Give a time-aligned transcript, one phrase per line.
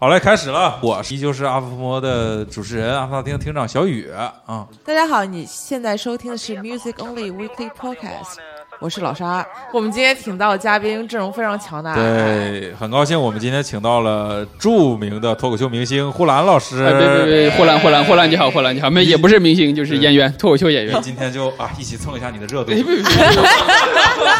[0.00, 0.78] 好嘞，开始了。
[0.80, 4.66] 我依旧是阿福摩的主持人，阿福大厅厅长小雨啊。
[4.82, 8.38] 大家好，你现在收听的是 Music Only Weekly Podcast，
[8.80, 9.46] 我是老沙。
[9.74, 16.82] 我们今天请到的嘉宾阵容非常强大，对，很高兴我们今天请到了著名的脱口秀明星呼兰老师。
[16.82, 20.98] 哎，别别别，呼兰呼兰呼兰你好，霍兰你好，没也不是明星，就是演员，脱口秀演员。
[21.02, 22.82] 今天就啊，一起蹭一下你的热度，一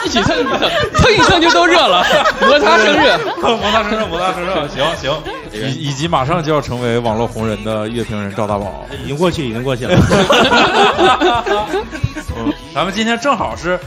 [0.09, 0.43] 起蹭
[0.95, 2.03] 蹭一蹭就都热了，
[2.41, 5.23] 摩擦生热，摩擦生热，摩擦生热，行行。
[5.53, 9.97] 以以及马上就要成为网络红人的乐评人赵大宝，已经过去，已经过去了。
[12.75, 13.79] 咱们今天正好是，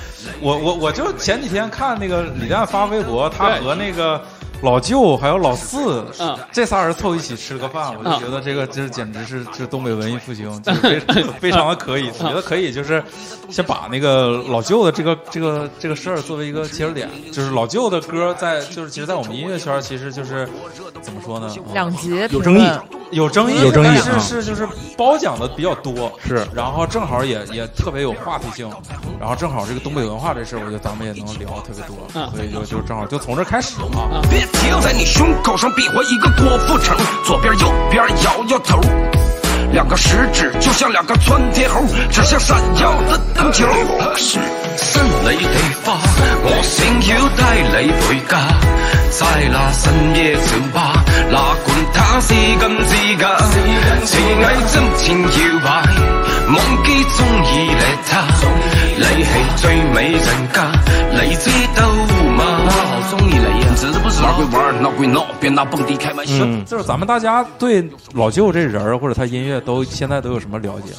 [0.41, 4.21] 我我我就前几天看那个李诞发微博，他和那个。
[4.63, 6.05] 老舅还有老四，
[6.51, 10.99] 这仨人凑一起吃个饭，我就觉得这个这简直是这东北文艺复兴 就，非
[11.39, 12.09] 非常的可以。
[12.19, 13.03] 我觉得可以，就是
[13.49, 20.47] 先把那个老舅的这个这个这个事儿作为一个切入点，就是老舅的歌在就是其实，在我们音乐圈其实就是
[21.01, 21.53] 怎么说呢？
[21.73, 22.65] 两极有争议，
[23.11, 24.65] 有争议，有争议，是是就是
[24.97, 28.71] 褒奖的比较多，是，然后正好也也特别有话题性，
[29.19, 34.21] 然后正好这个东北文化这事儿，我觉得咱们也能聊特别多，所以就就正好就从这开始啊。
[34.53, 38.79] 停在你胸口上比划一个郭富城，左边右边摇摇头，
[39.71, 43.67] 两个食指就像两个窜天猴，指向闪耀的灯球。
[44.75, 45.93] 新你地花，
[46.45, 48.31] 我想要带你回家，
[49.11, 53.37] 在那深夜酒吧，哪管他是真是假，
[54.05, 55.69] 情爱真情摇摆，
[56.47, 58.11] 忘记中意你他，
[58.97, 60.57] 你系最美人家，
[61.11, 61.87] 你知道
[62.35, 62.39] 吗？
[62.65, 63.62] 我好中意你。
[66.43, 70.93] 嗯，就是咱们大家对老舅这人儿或者他音乐都现在都有什么了解？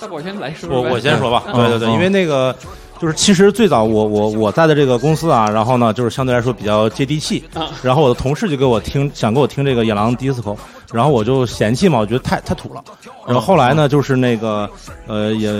[0.00, 1.44] 那我先来说，我我先说吧。
[1.54, 2.54] 对对对，因为那个
[3.00, 7.44] 就是其实最早我我我在的这个公司啊，然后呢就是相对来说比较接地气。
[7.82, 10.56] 然后我的同事就给我听，想给我听这个野狼 disco，
[10.92, 12.82] 然后我就嫌弃嘛，我觉得太太土了。
[13.26, 14.68] 然后后来呢，就是那个
[15.06, 15.50] 呃也。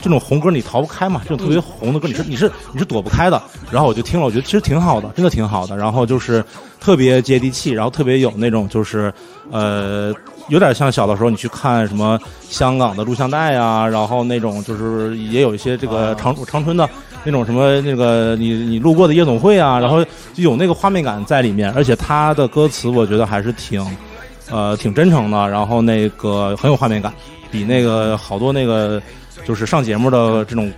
[0.00, 1.20] 这种红歌你逃不开嘛？
[1.24, 3.40] 这种特别红的歌你是你是你是躲不开的。
[3.70, 5.76] 然后我就听了，我觉得其实挺好的，真的挺好的。
[5.76, 6.44] 然后就是
[6.80, 9.12] 特别接地气，然后特别有那种就是
[9.50, 10.12] 呃，
[10.48, 12.18] 有点像小的时候你去看什么
[12.48, 16.88] 香港的录像带啊，然后那种就是也有一些这个长长春的
[17.22, 21.70] 那种什么那个你你路过的夜总会啊，然后就有那个画面感在里面。
[21.72, 23.84] 而且他的歌词我觉得还是挺
[24.50, 27.12] 呃挺真诚的，然后那个很有画面感，
[27.50, 29.00] 比那个好多那个。
[29.46, 30.72] 就是上节目的这种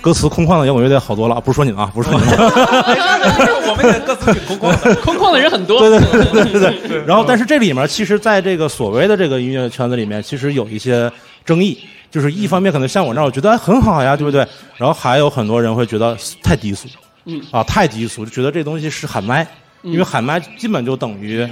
[0.00, 2.36] 歌词空旷的摇滚乐队好多了，不是说你们啊，不是说你们，
[3.68, 5.80] 我们的歌词挺空旷的， 空旷的人很多。
[5.80, 7.04] 对对对对对对。
[7.06, 11.10] 然后，但是这里面其实，在这个所谓的这个音乐圈子里面，其实有一些
[11.44, 11.78] 争议。
[12.08, 14.46] 就是一方面可能像我这样，我觉得很好呀，对不对？
[14.76, 16.88] 然后还有很多人会觉得太低俗，
[17.24, 19.46] 嗯啊，太低俗，就觉得这东西是喊麦，
[19.86, 21.48] 因为喊麦基本就等于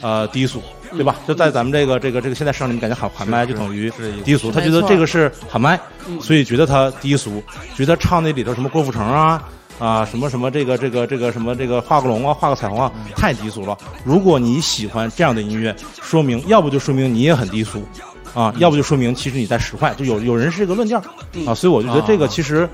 [0.00, 0.60] 呃低俗。
[0.96, 1.16] 对吧？
[1.26, 3.92] 就在咱们这个这个这个现在市场里面，感觉喊喊麦就等于
[4.24, 4.52] 低俗。
[4.52, 5.76] 他觉得这个是喊麦，
[6.20, 7.42] 所以觉得他低俗，
[7.74, 9.42] 觉得唱那里头什么郭富城啊
[9.80, 13.76] 啊什么什么这个这个这个什么这个画个龙啊画个彩虹啊太低俗了。
[14.04, 17.82] 如果你喜欢这样的音乐，说明要不就说明你也很低俗
[18.32, 19.92] 啊，要不就说明其实你在使坏。
[19.94, 21.02] 就有有人是这个论调
[21.44, 22.70] 啊，所以我就觉得这个其实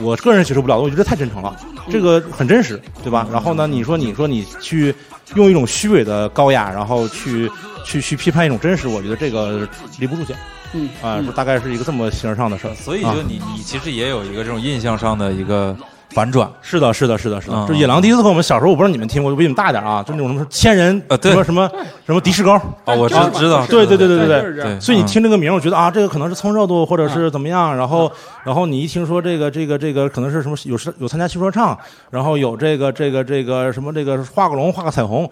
[0.00, 1.56] 我个人接受不了，我觉得太真诚了，
[1.90, 3.26] 这个很真实，对吧？
[3.30, 4.94] 然后呢，你说你说你去。
[5.36, 7.48] 用一种虚伪的高雅，然后去
[7.84, 9.64] 去去批判一种真实，我觉得这个
[10.00, 10.34] 离不住脚。
[10.72, 12.74] 嗯啊，大概是一个这么形而上的事儿。
[12.74, 15.76] 所以就你你其实也有一个这种印象上的一个。
[16.10, 17.66] 反转是的，是的，是的，是的。
[17.66, 21.70] 就野狼第一次和我们小时候，我不知道你们听过，比你们大点啊，就那种什么千人呃，什么什么
[22.04, 22.54] 什么迪士高
[22.84, 24.80] 啊，我知知道，对对对对对对。
[24.80, 27.76] 所以你听这个名，我觉得啊，这个可能是蹭热度，或者是怎么样。
[27.76, 28.10] 然后
[28.42, 31.78] 然后你一听说这个这个这个可能是什么有有参加新说唱，
[32.10, 35.28] 然后有这个这个这个什么这个画个龙画个彩虹，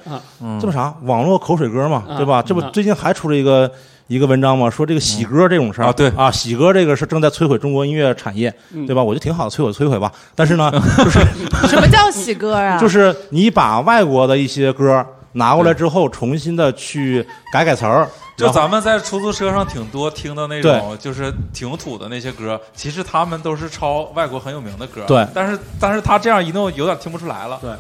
[0.61, 2.41] 这么啥网络口水歌嘛，对吧？
[2.41, 3.71] 这不最近还出了一个。
[4.09, 8.53] 一个文章嘛，说这个喜歌这种事儿啊，对啊，喜歌这个是正在摧毁中国音乐产业，
[8.87, 9.03] 对吧？
[9.05, 10.11] 我就挺好的，摧毁摧毁吧。
[10.35, 11.21] 但是呢， 就是
[11.69, 12.77] 什么叫喜歌啊？
[12.81, 18.09] 就是你把外国的一些歌拿过来之后，重新的去改改词儿。
[18.37, 25.03] 就咱们在出租车上挺多听的那种，就是挺土的那些歌，其实他们都是抄外国很有名的歌。
[25.09, 27.59] 对，但是但是他这样一弄，有点听不出来了。
[27.61, 27.71] 对。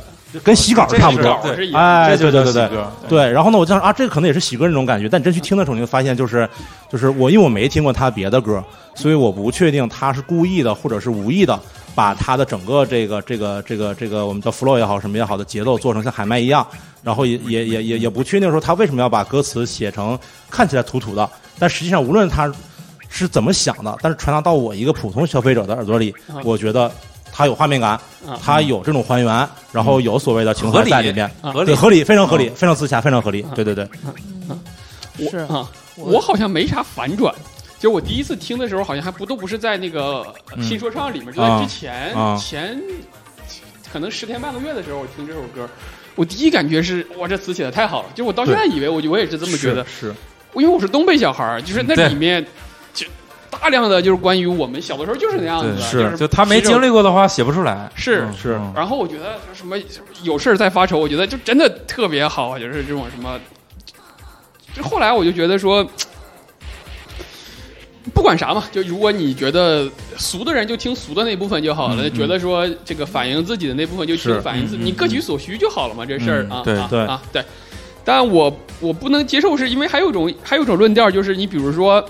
[0.45, 1.31] 跟洗稿差不多，
[1.75, 2.69] 哎，对对对对
[3.09, 3.31] 对。
[3.31, 5.09] 然后呢，我就想啊，这个可能也是喜歌那种感觉。
[5.09, 6.49] 但你真去听的时候，你会发现，就是
[6.91, 8.63] 就是我，因为我没听过他别的歌，
[8.95, 11.59] 所以我不确定他是故意的或者是无意的，
[11.95, 16.67] 把他的整个这个这个这个这个我们叫 flow 也好，什么也好的节奏做成像海麦一样。
[17.03, 20.19] 然后也也也也也不确定说他为什么要把歌词写成
[20.51, 21.29] 看起来土土的。
[21.59, 22.53] 但实际上，无论他
[23.09, 26.15] 是怎么想的，但是传达到我一个普通消费者的耳朵里，
[26.45, 26.93] 我觉得。
[27.38, 27.96] 它有画面感，
[28.43, 31.73] 它有这种还原，然后有所谓的情怀在里面，合理。
[31.73, 33.46] 合理，非常合理，非常自洽，非常合理。
[33.55, 33.88] 对对对，
[35.31, 35.38] 是。
[35.38, 37.32] 啊，我好像没啥反转。
[37.79, 42.82] 就我第一次听的时候，好像还不都不是在那个新说唱里面，就在之前前
[43.93, 45.70] 可能十天半个月的时候，我听这首歌，
[46.17, 48.08] 我第一感觉是哇，这词写的太好了。
[48.17, 50.12] 就我到现在以为，我就我也是这么觉得，是，
[50.56, 52.50] 因为我是东北小孩儿，就是那里面就
[53.50, 58.61] 大量的就是关于我们小的时候就是那样子，是，就他没经历过的话写不出来，是是。
[58.75, 59.77] 然后我觉得什么
[60.23, 63.39] 有事儿再发愁，我觉得就真的特别好，就是这种什么，
[64.75, 65.87] 就后来我就觉得说。
[68.15, 69.87] 不管啥嘛，就如果你觉得
[70.17, 77.44] 俗的人就听俗的那部分就好了，觉得说这个反映自己的那部分就听反映自己，你各取所需就好了嘛，这事儿啊，对对啊对。
[78.05, 82.03] 但我我不能接受，是因为还有一种还有一种论调，就是你比如说，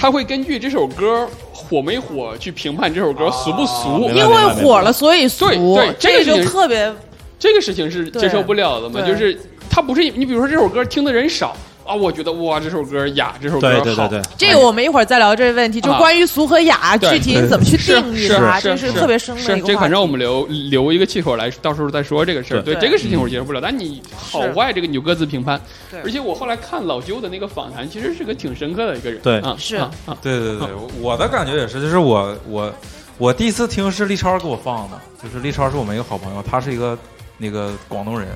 [0.00, 6.90] 他会根据这首歌火没火去评判这首歌俗不俗，因为火了所以俗，对这个就特别，
[7.38, 9.38] 这个事情是接受不了的嘛，就是
[9.68, 11.54] 他不是你比如说这首歌听的人少。
[11.90, 13.82] 啊，我觉得哇，这首歌雅，这首歌好。
[13.82, 22.62] 对对对对，这个我们一会儿再聊这个问题，就关于俗和雅，具体怎么去定义它，这是特别深的一个这反正我们留留一个气口来，到时候再说这个事儿。
[22.62, 25.60] 对这个事情我接受不了，但你好坏这个你就各自评判。
[26.04, 29.20] 而且我后来看老舅的那个访谈，其实是个挺深刻的一个人。
[29.20, 29.90] 对，是啊，
[30.22, 30.68] 对对对，
[31.00, 32.72] 我的感觉也是，就是我我
[33.18, 36.96] 我第一次听是立超给我放的，就是立超是我们一个好朋友，他是一个。
[37.42, 38.28] 那个广东人，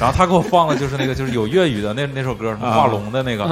[0.00, 3.44] 然后他给我放的就是那个就是有粤语的那 那首歌，什么画龙的那个，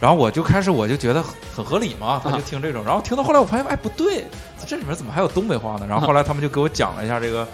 [0.00, 1.20] 然后我就开始我就觉得
[1.54, 4.24] 很合理嘛，他就听这种，然后听到后来我发现哎不对，
[4.64, 5.86] 这里面怎么还有东北话呢？
[5.88, 7.46] 然后后来他们就给我讲了一下这个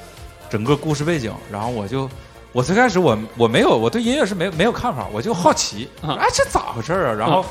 [0.50, 2.06] 整个故事背景，然后我就
[2.52, 7.12] 我最开始我我没有我对音乐是没没有看法，我就好奇，哎这咋回事啊？
[7.14, 7.42] 然后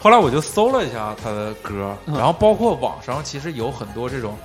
[0.00, 4.36] 后来我就搜了一下他的歌，然后包括网上其实有很多这种。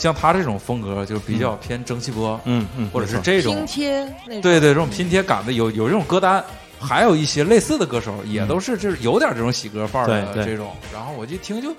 [0.00, 6.42] 像他这种风格，就比较偏蒸汽波，嗯嗯，或者是这种拼贴，对对，这种拼贴感的有有这种歌单，
[6.78, 10.74] 还有一些类似的歌手，也都是就是有点这种喜歌范儿的这种。
[10.90, 11.70] 然后我就听就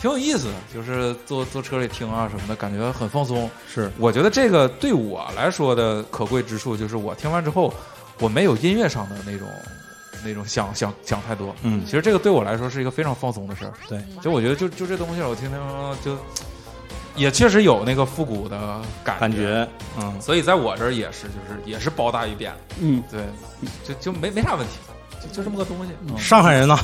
[0.00, 3.50] 挺有意思的，就是坐坐车里听啊什么的，感觉很放松。
[3.70, 7.70] 是，我觉得这个对我来说的可贵之处，就是我听完之后，
[8.18, 9.46] 我没有音乐上的那种
[10.24, 11.54] 那种想想想太多。
[11.62, 13.74] 嗯，其实这个对我来说是一个非常放松的事儿。
[13.90, 15.58] 对，就我觉得就就这东西，我听听
[16.02, 16.16] 就。
[17.18, 18.56] 也确实有那个复古的
[19.04, 19.66] 感感觉，
[20.00, 23.20] 嗯，所以在我这儿也是，就是也是包大于扁，嗯，对，
[23.84, 24.74] 就就没没啥问题，
[25.20, 25.92] 就就这么个东西。
[26.16, 26.78] 上海人呢？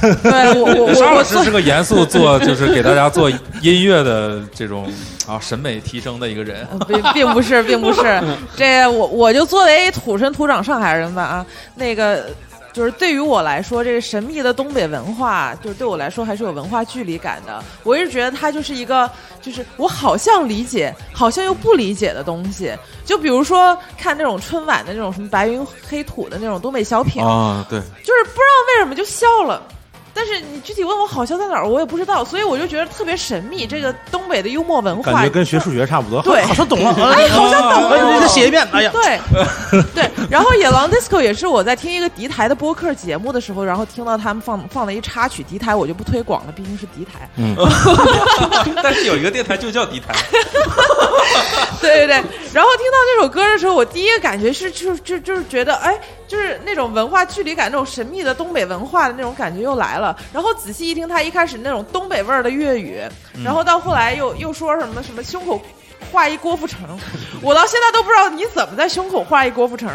[0.00, 3.28] 对我我沙老师是个严肃做，就是给大家做
[3.60, 4.90] 音乐的这种
[5.26, 8.22] 啊审美提升的一个人，并并不是，并不是，
[8.56, 12.24] 这我我就作为土生土长上海人吧啊，那个。
[12.72, 17.62] 就是对于我来说，这个神秘的东北文化，就是对我来说还是有文化距离感的。
[17.82, 19.10] 我一直觉得它就是一个，
[19.40, 22.74] 就是我好像理解，好像又不理解的东西。
[23.04, 29.62] 就比如说看那种春晚的那种什么白云黑土的那种东北小品啊，对，就是不知道为什么就笑了。
[30.14, 33.66] 但是你具体问我好笑在哪儿，我也不知道，所以我就觉得特别神秘。
[33.66, 36.20] 这个东北的幽默文化，感觉跟学数学差不多。
[36.22, 36.90] 对，好像懂了。
[37.12, 38.14] 哎，好像懂了。
[38.14, 38.66] 你再写一遍。
[38.72, 39.20] 哎呀，对，
[39.94, 40.10] 对。
[40.30, 45.42] 然后野狼 disco 也是我在听一个敌台的播客节目的时候，然后听到他们放放了一插曲。
[45.42, 47.28] 敌台我就不推广了，毕竟是敌台。
[47.36, 47.56] 嗯。
[48.82, 50.14] 但是有一个电台就叫敌台。
[51.80, 52.22] 对对对。
[52.52, 55.98] 然后听到这首歌的时候，我第一个感觉是，就就就是觉得，哎，
[56.28, 60.01] 就是那种文化距离感，那种神秘的东北文化的那种感觉又来了。
[60.32, 63.00] 然后仔细一听，他一开始那种东北味儿的粤语，
[63.44, 65.60] 然后到后来又又说什么什么胸口
[66.10, 66.98] 画一郭富城，
[67.40, 69.90] 我到现在都不知道你怎么在胸口画一郭富城。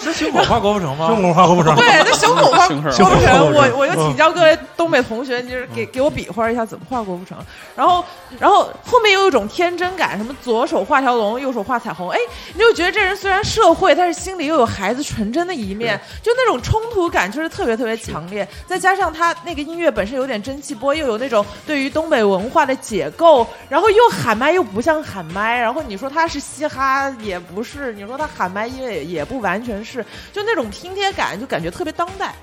[0.00, 1.06] 是胸口画郭富城吗？
[1.08, 1.74] 胸口画郭富城。
[1.76, 3.52] 对，那胸口 画郭富城。
[3.52, 7.38] 我我就请教各位东北同学，就是给给我比划一下怎么画郭富城。
[7.76, 8.04] 然后
[8.38, 12.10] 然后后面又有一种天真感，什么左手画条龙，右手画彩虹。
[12.10, 12.18] 哎，
[12.54, 18.46] 你就觉得这人虽然社会，但是心里又有孩子纯真的一面，就那种冲突感就是特别特别强烈。
[18.66, 29.51] 再加上他那个音乐本身有点蒸汽波，又有那种对于东北文化的解构，然后又喊麦又不像喊麦，然后你说他是嘻哈也不是，你说他喊麦音乐也不完。
[29.52, 32.34] 完全是就那种拼贴感，就感觉特别当代，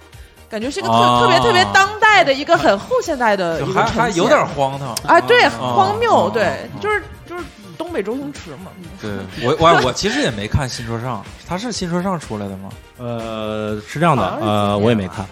[0.47, 4.89] 感觉是一个特特别特别当代的一个很后现代的一个还还有点荒唐。
[5.07, 7.43] 啊，对，荒谬，对，就是就是
[7.79, 8.69] 东北周星驰嘛。
[9.01, 9.09] 对
[9.41, 12.69] 我我我其实也没看新说唱，他是新说唱出来的吗？
[12.99, 15.25] 呃，是这样的，呃， 我也没看。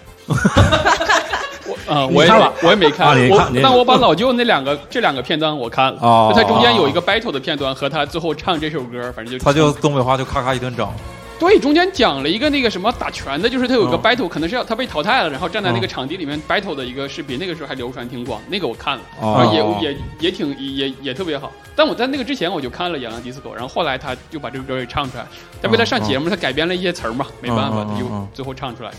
[1.86, 2.30] 啊，我也
[2.62, 10.86] 我也没看，我但我把老舅那两个这两个片段我看了，他中间有一个 battle 的片段和他最后唱这首歌，反正就他就东北话就咔咔一顿整。
[11.38, 21.52] 对，中间讲了一个那个什么打拳的，就是他有个 battle，可能是要他被淘汰了，然后站在那个场地里面 battle 的一个视频，那个时候还流传挺广，那个我看了，也也也挺也也特别好。
[21.76, 25.24] 但我在那个之前我就看了《野狼 DISCO》，然后后来他就把这个歌给唱出来，
[25.62, 28.90] 但为了上节目，他改编了一些词儿嘛，没办法，他就最后唱出来。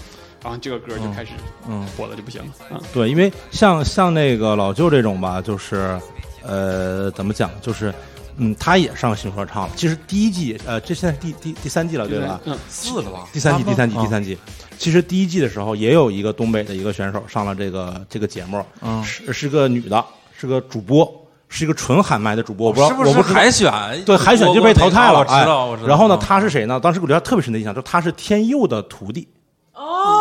[0.42, 1.32] 然后这个歌就开始
[1.68, 1.86] 嗯。
[1.98, 2.48] 火了就不行了。
[2.72, 6.00] 嗯对，因为像像那个老舅这种吧，就是
[6.48, 7.94] 呃怎么讲，就是
[8.40, 9.74] 嗯他也上新说唱了。
[9.76, 12.40] 其实第一季呃这现在第第第三季了对吧？
[12.46, 13.28] 嗯，四了吧？
[13.32, 14.38] 第三季第三季第三季。
[14.78, 20.04] 其实第一季的时候也有一个东北的一个选手上了这个这个节目，嗯，是是个女的，
[20.38, 21.06] 是个主播，
[21.50, 22.68] 是一个纯喊麦的主播。
[22.68, 23.72] 我不知道我不是海选？
[24.06, 25.20] 对，海选就被淘汰了。
[25.20, 25.90] 我知道，我知道。
[25.90, 26.80] 然后呢，他是谁呢？
[26.80, 29.28] 当时给我留下特别深的印象，就他是天佑的徒弟。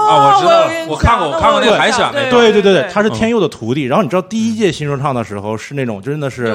[0.08, 3.84] 哦，我知道，我看过，我看过那个海选那对对对对，他是天佑的徒弟。
[3.84, 6.46] 然后你知道第一届新说唱的时候是那种真的是，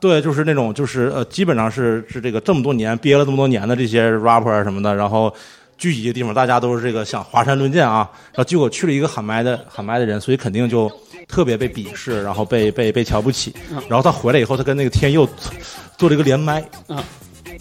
[0.00, 5.32] 对，就是那种就是呃，基本上是是这个这么多年憋了这么多年的这些 rapper 什么的，然后
[5.78, 8.08] 聚集的地方，大家都是这个想华山论剑啊。
[8.32, 10.90] 然后结果去了一个喊麦的喊麦的人，所以肯定就
[11.28, 13.54] 特别被鄙视，然后被被被瞧不起。
[13.88, 15.28] 然后他回来以后，他跟那个天佑
[15.96, 16.62] 做了一个连麦，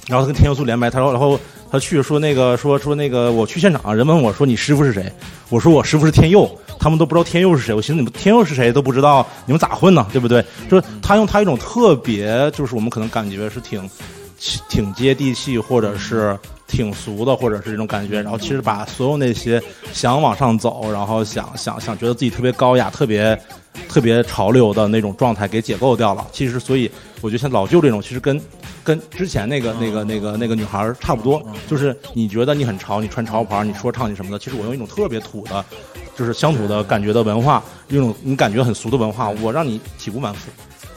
[0.08, 1.40] 然后他跟天佑素连麦，他说然后。
[1.74, 5.10] 他去说那个说说那个我去现场，人问我说你师傅是谁？
[5.48, 6.46] 我说我师傅是天佑，
[6.78, 7.74] 他们都不知道天佑是谁。
[7.74, 10.06] 我寻思你们天佑是谁都不知道，你们咋混呢？
[10.12, 10.44] 对不对？
[10.70, 13.90] 就是他用他一种特别，就是我们可能感觉是挺
[14.68, 18.22] 挺接地气，或者是挺俗的，或者是这种感觉。
[18.22, 23.42] 然后其实把所有那些想往上走，然后想想想觉得自己特别高雅、特别
[23.88, 26.26] 特别潮流的那种状态给解构掉了。
[26.32, 26.90] 其实所以
[27.22, 28.42] 我觉得像老舅这种，其实跟。
[28.84, 34.40] 跟之前那个、那个、那个、那个女孩差不多，就是你觉得你很潮，你穿潮牌，你说唱你什么的。
[34.40, 35.64] 其实我用一种特别土的，
[36.18, 40.50] 就是乡土的感觉的文化，用种你感觉很俗的文化，我让你体无完肤。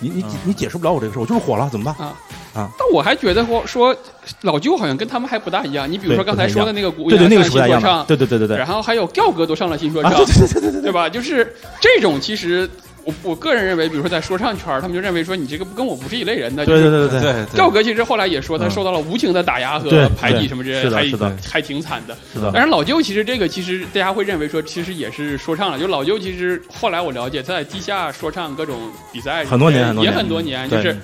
[0.08, 2.14] 你你你解释不了我这个事，我就是火了，怎么办啊？
[2.54, 2.70] 啊！
[2.78, 3.96] 但我还觉得说说
[4.42, 5.90] 老舅好像跟他们还不大一样。
[5.90, 8.56] 你比如说刚才说的那个古对对那个新说唱，对对对对对。
[8.56, 11.08] 然后还有调哥都上了新说唱，对对对对对，对吧？
[11.08, 12.68] 就是这种其实。
[13.04, 16.64] 我我个人认为，比如说在说唱圈他们就认为说你这个跟我不是一类人的。
[16.64, 17.46] 对对对对对。
[17.54, 22.16] 赵哥其实后来也说，他受到了无情的打压和排挤什么之类的，还还挺惨的。
[22.32, 22.50] 是的。
[22.52, 25.78] 但是老舅其实这个其实大家会认为说，其实也是说唱了。
[25.78, 30.96] 就老舅其实后来我了解，他在地下说唱各种比赛很多年，也很多年，就是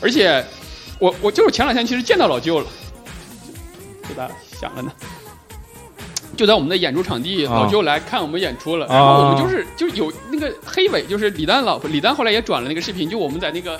[0.00, 0.44] 而且
[0.98, 2.66] 我我就是前两天其实见到老舅了，
[4.06, 4.92] 给大家想了呢。
[6.36, 13.78] 就在我们的演出场地，老舅来看我们演出了，然后我们就是就有那个黑尾，就是李诞老婆，李诞后来也转了那个视频，就我们在那个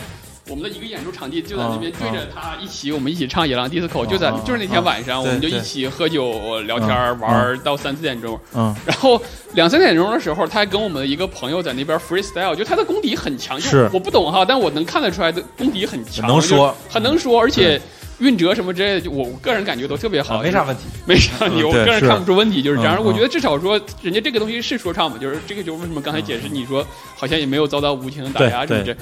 [0.48, 6.88] 我们的一个演出场地，就在那边对着他一起，我们一起唱《野狼 DISCO》，就在就是那天晚上，我们就一起喝酒聊天
[7.20, 9.20] 玩到三四点钟，嗯，然后
[9.54, 13.90] 两三点钟的时候，他还跟我们的一个朋友在那边 freestyle，就他的功底很强，是。
[13.92, 16.74] 我不懂哈，但我能看得出来的功底很强，能说。
[16.88, 17.80] 很能说，而且。
[18.18, 23.02] 运哲什么之类的，就我个人感觉都特别好，没啥问题，没啥问题，我个人看不出问题，就是这样。
[23.04, 28.96] 我觉得至少说，人家这个东西是说唱嘛，就是这个，就为什么刚才解释你说好像也没有遭到无情的打压，是不是？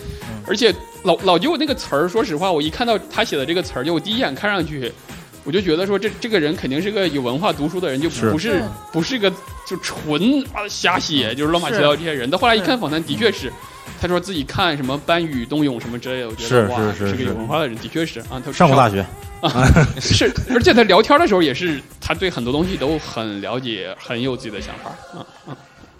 [0.46, 4.92] 而且老老舅那个词儿，说实话，我一看到他写的这个词儿，就我第一眼看上去，
[5.44, 9.30] 我就觉得说这这个人肯定是个有文化、读书的人，就不是不是个
[9.64, 12.28] 就纯啊瞎写，就是乱七八糟这些人。
[12.28, 13.52] 但后来一看访谈，的确是。
[14.00, 18.40] 他说自己看什么班宇、冬泳什么之类的，我觉得是，是是个有文化的人，的确是啊。
[18.44, 19.04] 他上过大学
[19.40, 19.50] 啊，
[20.00, 25.56] 是，而且他聊天的时候也是，他对很多东西都很了解，很有自己的想法啊啊。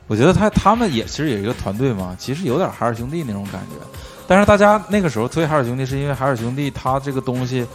[0.06, 3.86] 我觉得他他们也其实也是一个团队嘛，其实有点海尔兄弟那种感觉。
[4.26, 7.66] 但是大家那个时候推海尔兄弟，是因为海尔兄弟他这个东西，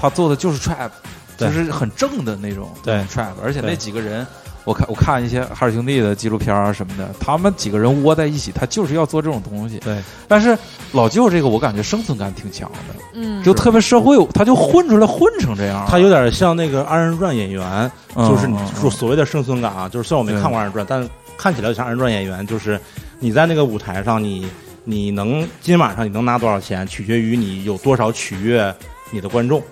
[0.00, 0.90] 他做的就是 trap，
[1.36, 4.26] 就是很正的那种对 trap，而且那几个人。
[4.68, 9.78] 我看我看一些海尔兄弟的纪录片啊什么的，他们几个人窝在一起，他就是要做这种东西。
[9.78, 9.98] 对，
[10.28, 10.56] 但是
[10.92, 15.86] 老舅这个我感觉生存感挺强的，嗯，就特别社会，他就混出来混成这样。
[15.88, 21.08] 他有点像那个二人转演员，就是你说所谓的生存感啊，就是虽然我没看过二人转，但
[21.38, 22.78] 看起来像二人转演员，就是
[23.20, 24.46] 你在那个舞台上，你
[24.84, 28.74] 你能今晚上你能拿多少钱，取决于你有多少取悦
[29.10, 29.62] 你的观众。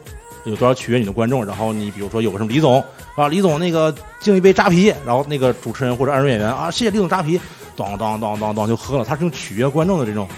[0.46, 1.44] 有多少取悦你的观众？
[1.44, 2.82] 然后你比如说有个什么李总
[3.16, 7.38] 啊，李总那个敬一杯扎啤，然后那个主持人或者二人演员啊，谢谢李总扎啤，
[7.76, 9.04] 当当当当当就喝了。
[9.04, 10.28] 他是用取悦观众的这种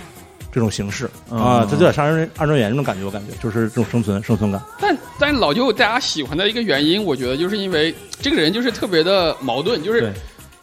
[0.50, 4.60] 这种形式啊，这就有点像二人二人演那种感觉，我感觉就是这种生存生存感。
[4.80, 10.12] 但但老舅大家喜欢的一个原因，我觉得就是因为这个人就是特别的矛盾，就是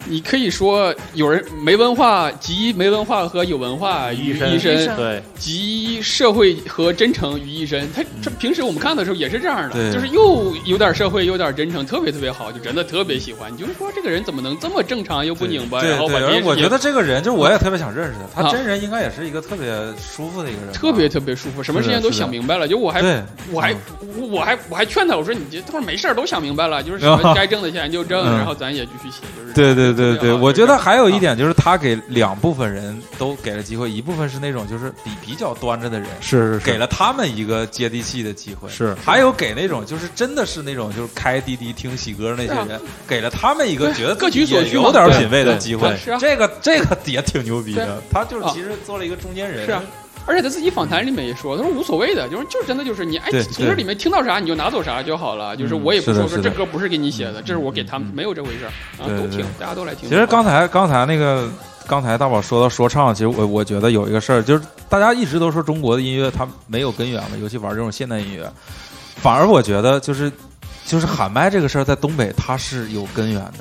[0.08, 7.88] 你可以说有人没文化，集没文化和有文化于一身，对，集社会和真诚于一身。
[7.94, 13.52] 他这平时我们看的时候也是这样的，就是又有点社会，有点真诚，特别特别好，就真的特别喜欢。
[13.52, 15.82] 你就是说这个人怎么能这么正常又不拧巴？
[15.82, 18.44] 然后把我觉得这个人，就是我也特别想认识他。
[18.44, 22.68] 他真人应该也是一个特别舒服的一个人，特别特别舒服，什么事情都想明白了。
[22.68, 23.02] 就我还
[23.52, 23.76] 我还
[24.30, 29.22] 我还我还劝他，我说你这他说没事都想明白了，就是什么该挣的钱就挣，然后咱也继续写。
[29.36, 30.76] 就是对对对对，我觉得。
[30.78, 45.96] 还有一点就是，他给两部分人都给了机会，一部分是那种就是比比较端着的人，是是是给了他们一个接地气的机会，是还有给那种就是真的是那种就是开滴滴听喜歌那些人，给了他们一个觉得各取所需、有点品位的机会。
[45.98, 49.66] 是啊，这个这个也挺牛逼的，他就是其实做了一个中间人。
[49.66, 49.82] 是啊。
[50.26, 58.66] 而且他自己访谈里面也说，他说无所谓的，就是就是真的就是你哎从这里面听到啥你就拿走啥就好了，就是我也不说说这歌不是给你写的，这是我给他们没有这回事
[59.00, 60.10] 啊，都听，大家都来听。
[60.10, 61.50] 其实刚才刚才那个
[61.88, 68.52] 刚才大宝说到说唱，其实我我觉得有一个事儿，就是大家一直都说中国的音乐它没有根源嘛，尤其玩这种现代音乐，
[69.18, 70.32] 反而我觉得就是
[70.86, 73.60] 就是喊麦这个事儿在东北它是有根源的，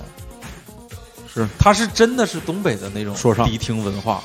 [1.33, 1.47] 是。
[1.59, 3.47] 它是真的是东北的那种说唱。
[3.47, 4.23] 迪厅文化。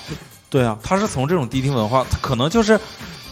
[0.50, 2.80] 对啊，他是从这种迪厅文化，可能就是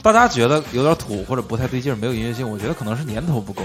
[0.03, 2.47] 大家觉得有点土或者不太对劲，没有音乐性。
[2.47, 3.63] 我觉得可能是年头不够，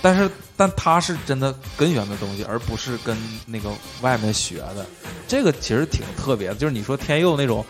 [0.00, 3.70] 但是但他是真的根源的东西，而不是跟那个
[4.00, 4.86] 外面学的。
[5.28, 6.54] 这个其实挺特别的。
[6.54, 7.64] 就是你说天佑那种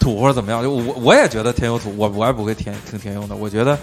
[0.00, 3.36] 土或者怎么样，就我我也觉得天佑土，我我也不会天听天佑的。
[3.36, 3.78] 我觉得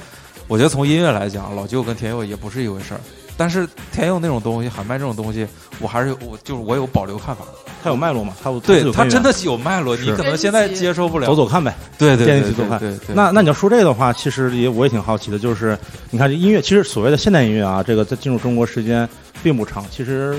[0.48, 3.02] 我觉得从音乐来讲，老舅跟天佑也不是一回事儿。
[3.42, 5.48] 但是天佑那种东西，喊麦这种东西，
[5.80, 7.44] 我还是我就是我有保留看法。
[7.84, 8.36] 他有脉络嘛？
[8.44, 9.98] 他有对，它真的是有脉络。
[9.98, 11.76] 你可能现在接受不了，走走看呗。
[11.98, 12.80] 对对对，走看。
[13.16, 15.76] 那那你要说这个的话，其实也我也挺好奇的，就是
[16.12, 19.10] 你看这音乐，其实所谓的现代音乐啊，这个在进入中国时间
[19.42, 20.38] 并不长，其实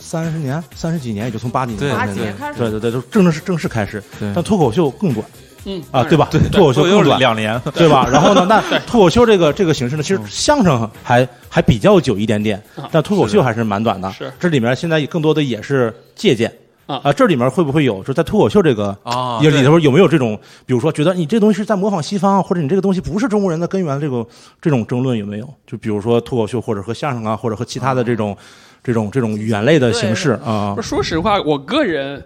[0.00, 4.02] 三十年、三十几年，也就从八几年、八几年开始，对对对，就正式正式开始。
[4.34, 5.24] 但脱口秀更短。
[5.66, 6.28] 嗯啊，对吧？
[6.30, 8.06] 对，脱口秀更短两年，对吧？
[8.10, 14.10] 然后呢，那 脱口秀这个这个形式呢，其实相声还还比较久一点点，但脱口秀还是蛮短的。
[14.12, 16.52] 是，这里面现在更多的也是借鉴
[16.86, 24.26] 啊啊，这里面会不会有就在脱口秀这个啊里头有没有这种，比如说觉得你这东西是在模仿西方，或者你这个东西不是中国人的根源，这个
[24.60, 25.48] 这种争论有没有？
[25.66, 28.36] 就比如说脱口秀或者和相声啊，或者和其他的这种
[28.82, 30.76] 这种这种语言类的形式啊。
[30.82, 32.22] 说实话，我个人。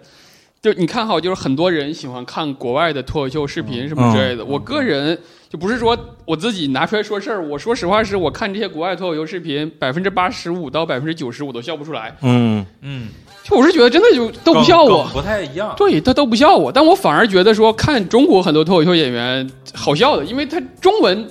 [0.69, 4.45] 就你看好，就是很多人喜欢看国外的脱口秀视频什么之类的。
[4.45, 12.15] 我个人就不是说我自己拿出来说事儿，我说实话是我看这些国外脱口秀视频，百分之八十五到百分之九十我都笑不出来。
[12.21, 13.09] 嗯嗯，
[13.43, 15.73] 就我是觉得真的就都不笑我，不太一样。
[15.75, 21.27] 对他都不笑我，但我反而觉得说看中国很多脱口秀演员好笑的，因为他中文。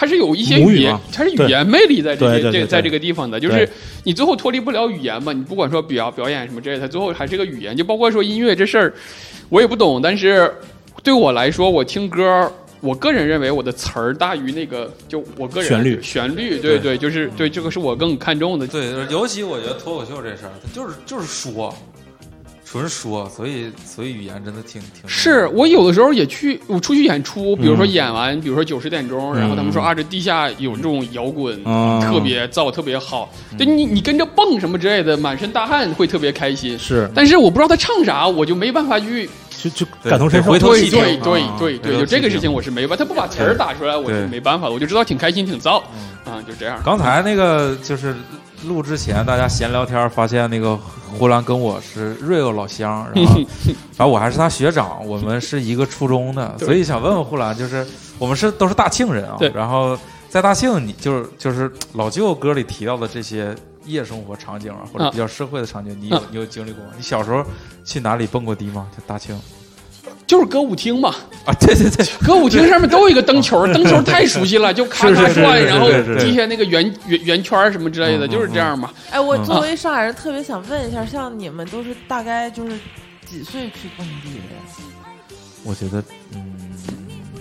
[0.00, 3.68] 它是有一些语言，它是语言魅力在这些这在这个地方的，就是
[4.04, 5.32] 你最后脱离不了语言嘛。
[5.32, 7.76] 你不管说表表演什么之类的，它最后还是个语言。
[7.76, 8.94] 就包括说音乐这事儿，
[9.48, 10.54] 我也不懂，但是
[11.02, 12.48] 对我来说，我听歌，
[12.80, 18.68] 我个人认为我的词儿大于那个，就我个人旋律旋律，对对，就是对这个是我更看重的。
[18.68, 21.74] 对，尤其我觉得脱口秀这事儿，它就是就是说。
[22.70, 25.08] 纯说，所以所以语言真的挺挺。
[25.08, 33.32] 是我有的时候也去，我出去演出，比如说演完，比如说九十点钟，然后他们说啊，这地下有这种摇滚，特别燥，特别好。
[33.56, 36.78] 对你，你跟着蹦什么之类的，满身大汗会特别开心。
[36.78, 39.26] 是，但是我不知道他唱啥，我就没办法去
[39.62, 40.50] 就就感同身受。
[40.50, 45.78] 回头对对对对对，就这个事情我是没办法，他不把词儿打出来，我是没办法，我就知道挺开心，挺燥
[46.26, 46.78] 啊，就这样。
[46.84, 48.14] 刚才那个就是。
[48.64, 50.76] 录之前，大家闲聊天，发现那个
[51.18, 53.40] 呼兰跟我是 real 老乡，然后，
[53.96, 57.86] 然后我还是他学长，我们是一个初中的，所以想问问呼兰，就是
[58.18, 59.96] 我们是都是大庆人啊，然后
[60.28, 66.90] 在大庆，你就是就是老舅歌里提到的这些夜生活场景啊，或者比较社会的场景，你有你有经历过吗？
[66.96, 67.44] 你小时候
[67.84, 68.88] 去哪里蹦过迪吗？
[68.96, 69.40] 就大庆。
[70.28, 71.08] 就是歌舞厅嘛
[71.46, 75.88] 啊，对对对，歌舞厅上面都有一个灯球， 灯球太熟悉了，就咔咔转，然后
[76.18, 78.90] 地下那个圆圆圆圈什么之类的，就是这样嘛。
[79.10, 82.72] 哎，我作为上海人，特别想问一下，像你们都是大概就是
[83.26, 85.34] 几岁去蹦迪的？
[85.64, 86.44] 我觉得，嗯，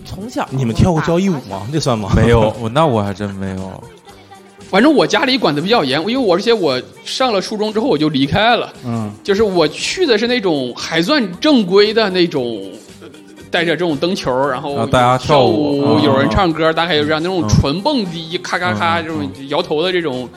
[0.06, 1.67] 从小你们跳过交谊舞吗？
[1.71, 2.10] 这算吗？
[2.15, 3.84] 没有， 我那我还真没有。
[4.70, 12.70] 反正我家里管的比较严，因为我而且我上了初中之后我就离开了，嗯，就是我去的是那种还算正规的那种，
[13.50, 20.28] 带着这种灯球，然后大家跳舞，有人唱歌，大概就这样那种纯蹦迪，咔咔咔这种摇头的这种，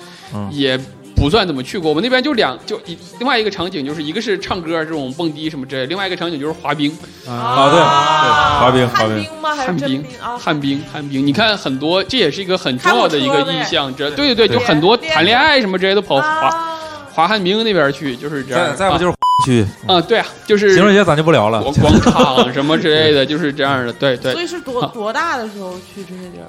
[0.50, 0.78] 也。
[1.20, 6.90] 不算怎么去过，我们那边就两就一另外一个场景就是一个是唱歌这种蹦迪什么之类，另外一个场景就是滑冰。
[7.28, 9.40] 啊，对对，滑冰滑冰。
[9.42, 9.54] 吗？
[9.54, 16.78] 旱冰啊，旱冰旱冰，你看很多这也是一个很重要的一个印象，这对对对，就很多谈恋爱什么之类的跑滑
[17.12, 18.70] 滑旱冰那边去，就是这样。
[18.70, 24.32] 再再不就是去啊，对啊，就是情人节咱就不聊了，广场什么之类的，就是这样的，对对。
[24.32, 26.48] 所以是多多大的时候去这些地儿？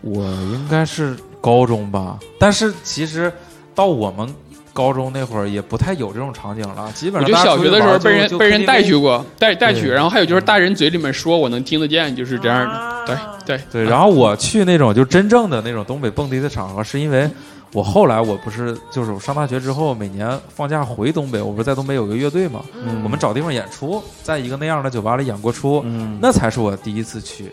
[0.00, 3.30] 我应该是高中吧，但是其实
[3.78, 4.28] 到我们
[4.72, 7.30] 高中那会儿也不太有这种场景了，基本上。
[7.30, 12.68] 就小学的时候被人被人带去过，带带去，然后还有就是大人嘴里面说我能听得见，就是这样
[13.06, 13.84] 的，对对对。
[13.84, 17.30] 然后我去那种就真正的那种东北蹦迪的场合，是因为。
[17.74, 22.62] 我后来我不是就是我上大学之后每年放假回东北，我不是在东北有个乐队嘛，
[23.04, 25.84] 我们找地方演出，在一个那样的酒吧里演过出，
[26.18, 27.52] 那才是我第一次去，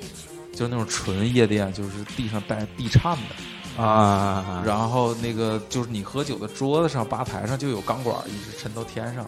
[0.54, 3.36] 就是那种纯夜店，就是地上带地颤的
[3.78, 9.26] 啊，然后那个就是你喝酒的桌子上吧台上就有钢管一直抻到天上，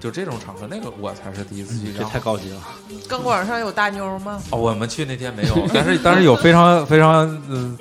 [0.00, 2.60] 就这种场合，那个我才是第一次去，这太高级了。
[3.08, 4.42] 钢管上有大妞吗？
[4.50, 7.78] 哦，我们去那天没有， 但是 但是有非常非常嗯。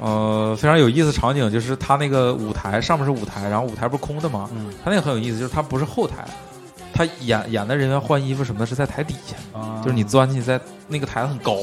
[0.00, 4.48] 呃，非常有意思场景就是他那个舞台上面是舞台，然后舞台不是空的吗？
[4.54, 6.24] 嗯，他那个很有意思，就是他不是后台，
[6.94, 9.34] 他演演的人员换衣服什么的是在台底下，
[9.82, 11.56] 就是你钻进去在那个台子很高，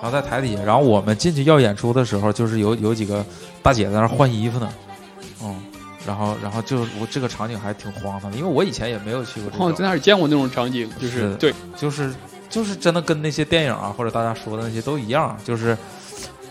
[0.00, 3.24] 然后在台底下，然后我们进去要演出的时候，就是有有几个
[3.62, 4.68] 大姐在那换衣服呢，
[5.42, 5.54] 嗯，
[6.06, 12.14] 然后然后就我这个场景还挺荒唐的，因为我以前也没有去过，哦，在哪儿见过那种场景，就是对，就是
[12.48, 15.76] 就是真的跟那些电影啊或者大家说的那些都一样，就是。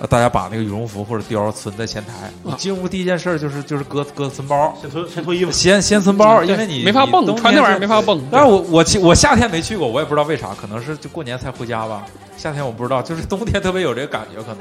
[0.09, 2.29] 大家把那个羽绒服或者貂存在前台。
[2.43, 8.21] 你进屋第一件事就是就是搁搁存包，先存先脱衣服，先先存包，因为你没法蹦，穿那玩意儿没法蹦。
[8.29, 12.05] 但是我我我夏天没去过，我也不知道为啥，可能是就过年才回家吧。
[12.37, 14.59] 夏天我不知道，就是冬天特别有这个感觉可能。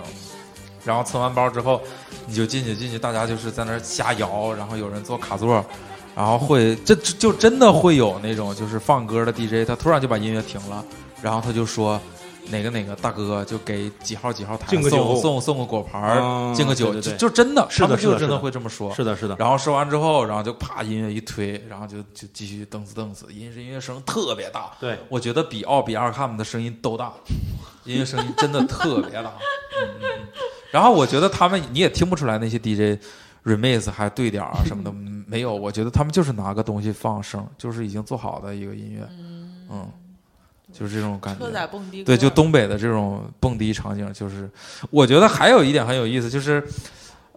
[0.85, 1.81] 然后存完包之后，
[2.27, 5.65] 你就进去进去，大家就是在那瞎摇，然后有人坐卡座，
[6.15, 10.85] 然后会这就真的会有那种就是放歌的 DJ，他突然就把音乐停了，
[11.21, 12.01] 然后他就说。
[12.51, 19.35] 哪个哪个大哥就给几号几号台送送送个果盘敬个酒，就就真的，是的，就真的会这么说，是的，是的。
[19.39, 27.13] 然后说完之后，然后就啪音乐一推，然后就就继续蹬死蹬死，音音乐声特别大，对我觉得比奥比尔卡姆的声音都大，
[27.85, 29.33] 音乐声音真的特别大。
[29.81, 30.29] 嗯
[30.71, 33.01] 然后我觉得他们你也听不出来那些 DJ
[33.45, 34.93] remix 还对点啊什么的
[35.27, 39.09] 没有，我觉得他们就是拿个东西放声，就是已经做好的一个音乐，
[39.71, 39.89] 嗯。
[40.77, 41.45] 就是这种感觉，
[42.05, 44.51] 对，就东北的这种蹦迪场景，就是
[44.91, 46.67] 我觉得还有一点很有意思，就是，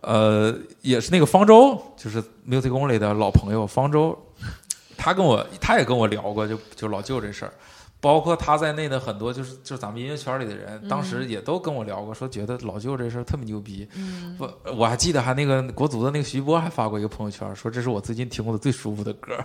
[0.01, 2.19] 呃，也是那个方舟，就是
[2.49, 4.17] Music Only 的老朋友方舟，
[4.97, 7.53] 他跟我，他也跟我聊过，就就老舅这事儿。
[7.99, 13.87] 包括他在内的很多，就是就是咱们音乐圈里的人，当时也都跟我聊过，说觉得老舅这事儿特别牛逼。
[14.37, 19.35] 我我还记得，还那个国足的那个徐波还发过一个朋友圈，说这是我最近听过的最舒服的歌。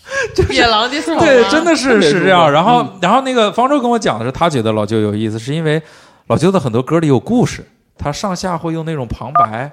[0.50, 2.50] 野狼的对，真的是是这样。
[2.50, 5.80] 然后然后那个方舟跟我讲的是，他觉得老舅有意思，是因为
[6.28, 7.62] 老舅的很多歌里有故事，
[7.98, 9.70] 他上下会用那种旁白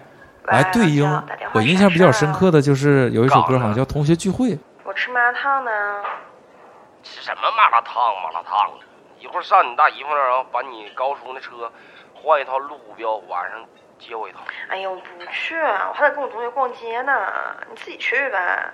[0.48, 1.10] 来对应。
[1.54, 4.54] 我印象比较深刻的就是有一首歌，好像叫《同学聚会》。
[4.84, 5.72] 我吃麻辣烫呢。
[7.06, 8.16] 吃什么麻辣烫？
[8.24, 8.86] 麻辣烫的，
[9.20, 11.72] 一会儿上你大姨夫那儿，然后把你高叔那车
[12.16, 13.64] 换一套路虎标，晚上
[14.00, 14.42] 接我一趟。
[14.70, 17.14] 哎呦，不去，我还得跟我同学逛街呢。
[17.70, 18.74] 你自己去呗。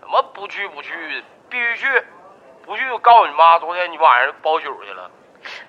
[0.00, 0.66] 什么不去？
[0.68, 2.04] 不去，必须去！
[2.64, 5.10] 不去，我告诉你妈，昨天你晚上包宿去了。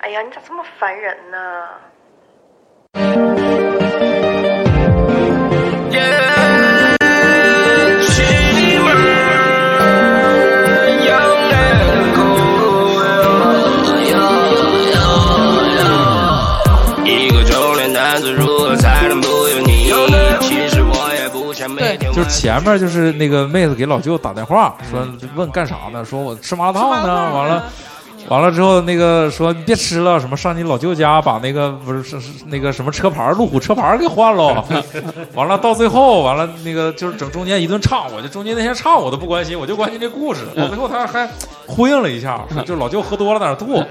[0.00, 1.68] 哎呀，你咋这么烦人呢？
[22.28, 26.04] 前面就是那个妹子给老舅打电话说问干啥呢？
[26.04, 27.32] 说我吃麻辣烫呢。
[27.32, 27.64] 完了，
[28.28, 34.64] 完了之后那个说你别吃了，什么上你老舅家把那个不是是那个什么车牌路虎车牌给换了。
[35.34, 40.42] 完了到最后完了那个就是整中间一顿唱，我就中间那些唱我都不关心，我就关心这故事。
[40.56, 41.28] 到最后他还
[41.66, 43.82] 呼应了一下，说就老舅喝多了在那吐。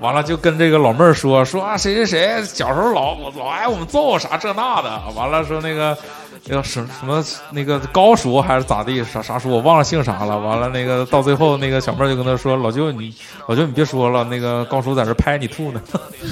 [0.00, 5.00] 完了就跟这个老妹儿说说啊谁谁谁小时候老老挨我们揍啥这那的。
[5.16, 5.96] 完了说那个。
[6.46, 10.38] 要什什么那个高叔还是咋地啥啥叔我忘了姓啥了。
[10.38, 13.14] 完了那个到最后那个小妹就跟他说：“老舅你
[13.46, 15.80] 老舅你别说了，那个高叔在这拍你吐呢。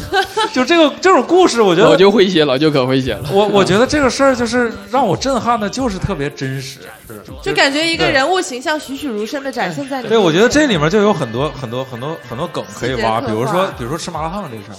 [0.55, 3.29] ”就这个这种故事，我觉得老舅会写，老舅可会写了。
[3.33, 10.09] 我我觉得这个事儿就是让我震撼的，就是特别真实，是就感觉一个人物形象栩栩如生的展现在里面。
[10.09, 14.77] 对，我觉得这里面就有很多很多很多很多梗可以挖，比如说比如说吃麻辣烫这事儿，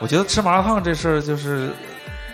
[0.00, 1.70] 我觉得吃麻辣烫这事儿就是。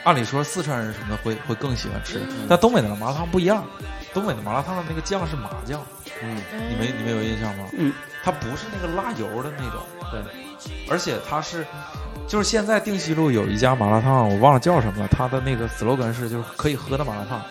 [0.04, 3.64] 按理说四川人什么的会会更喜欢吃，但东北的麻辣烫不一样，
[4.12, 5.80] 东北的麻辣烫的那个酱是麻酱，
[6.22, 6.36] 嗯，
[6.70, 7.64] 你们你们有印象吗？
[7.78, 7.92] 嗯，
[8.24, 10.20] 它不是那个辣油的那种，对，
[10.90, 11.64] 而且它是，
[12.26, 17.42] 就是现在定西路有一家麻辣烫，我忘了叫什么了，它的那个 slogan 是就是可以喝的麻辣烫，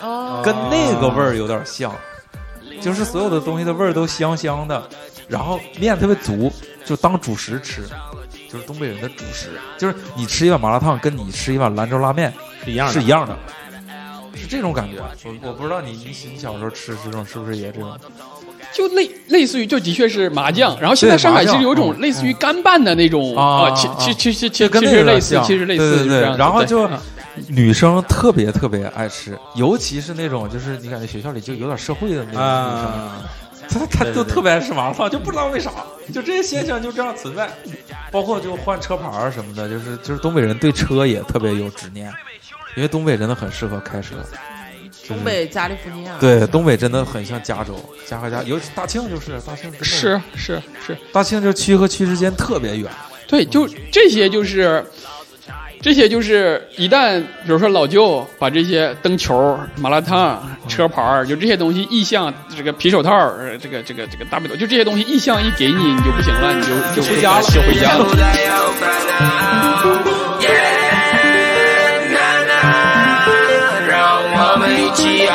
[0.00, 1.92] 哦，跟那个味儿有点像。
[2.82, 4.86] 就是所有的东西的味儿都香香的，
[5.28, 6.52] 然后面特别足，
[6.84, 7.88] 就当主食吃，
[8.56, 12.32] 就是东北人的主食，就是你吃一碗麻辣烫，跟你吃一碗兰州拉面
[12.64, 13.36] 是一样的，是一样的，
[14.34, 14.96] 是这种感觉。
[15.24, 17.96] 我我不知道你你你小时候吃这种是不是也这种？
[18.72, 20.76] 就类类似于，就的确是麻酱。
[20.80, 26.36] 然后现在上海其实有一种类似于干拌的那种啊，其其其实其实类似，其实类似对对对。
[26.36, 26.88] 然后就
[27.48, 33.10] 女生特别特别爱吃，尤其是那种就是你感觉学校里就有点社会的那种女生，
[33.68, 35.70] 她她都特别爱吃麻辣烫，就不知道为啥，
[36.12, 37.50] 就这些现象就这样存在。
[38.10, 42.12] 包括就换车牌什么的，就是就是东北人对车也特别有执念，
[42.76, 44.14] 因为东北真的很适合开车。
[45.08, 52.90] 东北加利福尼亚，对，东北真的很像加州，加和加，尤其大庆就是大庆，是是是，大庆就区和区之间特别远，
[53.28, 54.84] 对，就这些就是，
[55.86, 63.12] 这些就是一旦比如说老舅把这些灯球、麻辣烫、车牌就这些东西意向，这个皮手套，
[63.60, 66.70] 这个这个这个大背头，就这些东西意向一给你，你就不行了，你就
[67.00, 68.04] 就回家了，就回家了。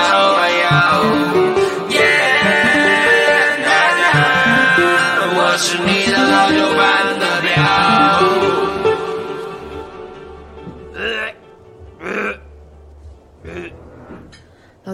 [0.04, 0.41] 老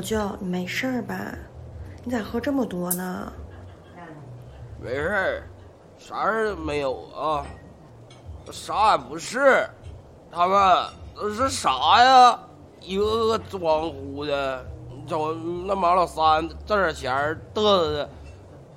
[0.08, 1.16] 舅，你没事吧？
[2.06, 3.34] 你咋喝这么多呢？
[4.82, 5.44] 没事儿，
[5.98, 7.46] 啥事都没有啊？
[8.50, 9.68] 啥也不是，
[10.32, 12.40] 他们都是啥呀？
[12.80, 14.66] 一个个装糊的，
[15.06, 17.14] 瞅那马老三挣点钱
[17.54, 18.10] 嘚瑟的，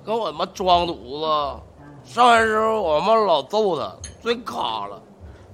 [0.03, 1.61] 跟我妈装犊子。
[2.03, 5.01] 上来时候我妈老揍他，最卡了。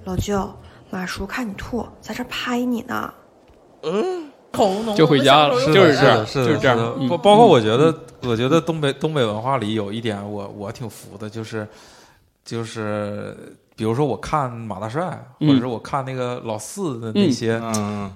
[0.06, 0.52] 老舅，
[0.90, 3.14] 马叔看你吐，在这拍你呢。
[3.84, 4.32] 嗯。
[4.96, 7.08] 就回家了，就是这样，是就是这样。
[7.08, 11.66] 包包括我觉得，我觉得东北东北文化里有一点，我我挺服的，就是
[12.44, 13.36] 就是。
[13.78, 15.02] 比如说，我看马大帅，
[15.38, 17.60] 或者是我看那个老四的那些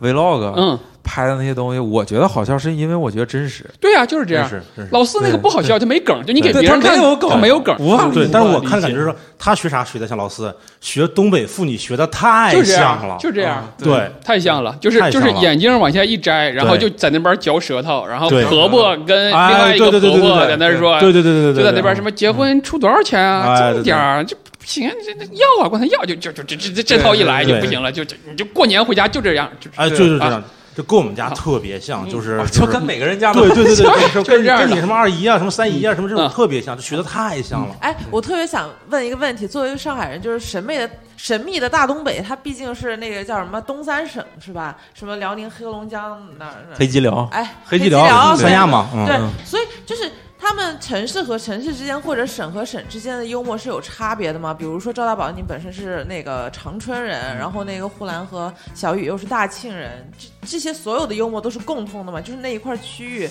[0.03, 3.65] vlog，嗯，拍的那些东西，我觉得好笑，是因为我觉得真实。
[3.81, 4.51] 对呀，就是这样。
[4.91, 6.97] 老四那个不好笑，他没梗，就你给别人看，
[7.31, 7.77] 他没有梗。
[8.13, 24.37] 对，但是我看感觉是说，他学啥学的像老四，学东北妇女学的太像了，就这样，对，太像了，就是就是眼睛往下一摘，然后就在那边嚼舌头，然后婆婆跟另外一个婆婆在那说，对对对对对，就在那边什么结婚出多少钱啊，这么点儿就。
[24.63, 30.43] 不行，这这要啊，管他要，就就就这这这这套一来就不行了，就就你就过年回家就这样，就哎，就是这样，
[30.77, 37.75] 就跟我们家特别像，就是就跟每个人家对对对对， 就是这样，跟你什么二姨啊，什么三姨啊，什么这种特别像，就学的太像了。
[37.81, 44.79] 哎，我特别想问一个问题，作为一个上海人，就是神秘的神秘的大东北，它毕竟是那个叫什么东三省是吧？
[44.95, 46.55] 什么辽宁、黑龙江那儿？
[46.79, 47.29] 黑吉辽？
[47.33, 48.89] 哎，黑吉辽三亚嘛？
[49.07, 50.09] 对，所以就是。
[50.43, 54.53] 他们城市和城市之间，或者省和省之间的幽默是有差别的吗？
[54.53, 62.21] 比如说赵大宝，你本身是那个长春人，然后那个呼兰和小雨又是大庆人，这这些所有的幽默都是共通的嘛？
[62.21, 63.31] 就是那一块区域，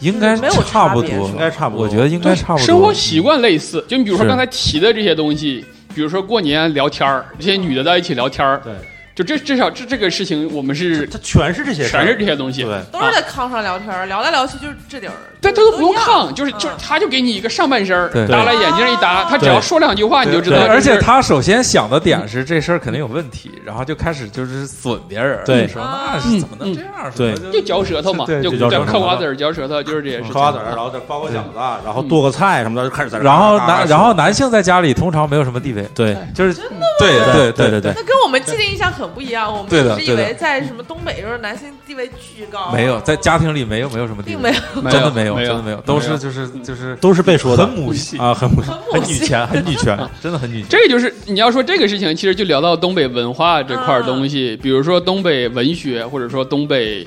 [0.00, 1.86] 应该没有差不多，应该差不多。
[1.86, 2.66] 我觉得应该差不多。
[2.66, 8.74] 生活习惯类似，就你比如说刚才提的这些东西，比如说过年聊天儿，这些女的在一起聊天儿，对。
[9.12, 15.18] 就这至少这这个事情，我们是它全是这些，全是这些东西，对，都是在炕上聊天儿，聊来聊去就是这点儿。
[15.40, 20.58] 对，他都不用看，就是就是他就给你一个上半身儿，耷拉眼镜一耷，他只要说两句话你就知道。
[20.68, 26.90] 而且他首先想的点是这事儿肯定有问题，然后就开始就是损别人，对，说那是怎么能这样？
[27.16, 30.24] 对，就嚼舌头嘛，就嗑瓜子儿、嚼舌头，就是这些事。
[30.24, 33.18] 嗑瓜子儿，然后再包个饺子，然后剁个菜什么的，就开始在。
[33.18, 36.86] 然后男然后男性在家里通常没有什么地位，对，就是真的吗？
[36.98, 37.92] 对对对对对。
[37.96, 39.70] 那跟我们既定印象很不一样，我们。
[39.70, 42.70] 是以为在什么东北，就是男性地位巨高。
[42.70, 48.62] 没有，在家庭里没有没有什么地位，并没有，真的没有，真的没有，都是就是就是都是被说的很母系啊，很母
[48.92, 50.68] 很女权，很女权，真的很女权。
[50.68, 57.06] 这个就是你要说这个事情，其实就聊到东北文化这块东西，比如说东北文学，或者说东北。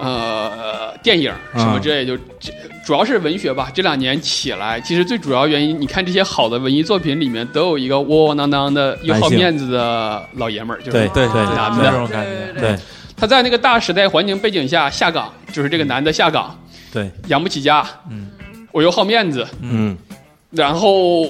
[0.00, 2.52] 呃，电影什么之类，就这
[2.86, 3.68] 主要是文学吧。
[3.74, 12.60] 这两年起来，其实最主要原因，你看这些好的文艺作品里面，都有一个窝窝囊囊的、又好面子的老爷们儿，就是对对对男的这种感觉。
[12.60, 12.78] 对，
[13.16, 16.56] 他在那个大时代环境背景下下岗，就是这个男的下岗，
[16.92, 18.30] 对，养不起家，嗯，
[18.72, 19.96] 我又好面子，嗯，
[20.50, 21.22] 然后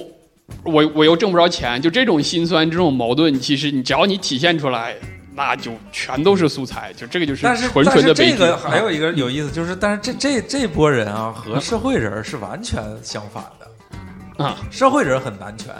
[0.63, 4.95] 我我又挣不着钱，就这种心酸、这种矛盾，其实你只要你体现出来。
[5.35, 8.37] 那就全都是素材，就这个就是纯纯的悲剧。
[8.39, 14.57] 这个还有一个有意思，就是但是这这这波人啊，和社会人是完全相反的啊。
[14.69, 15.73] 社会人很男权，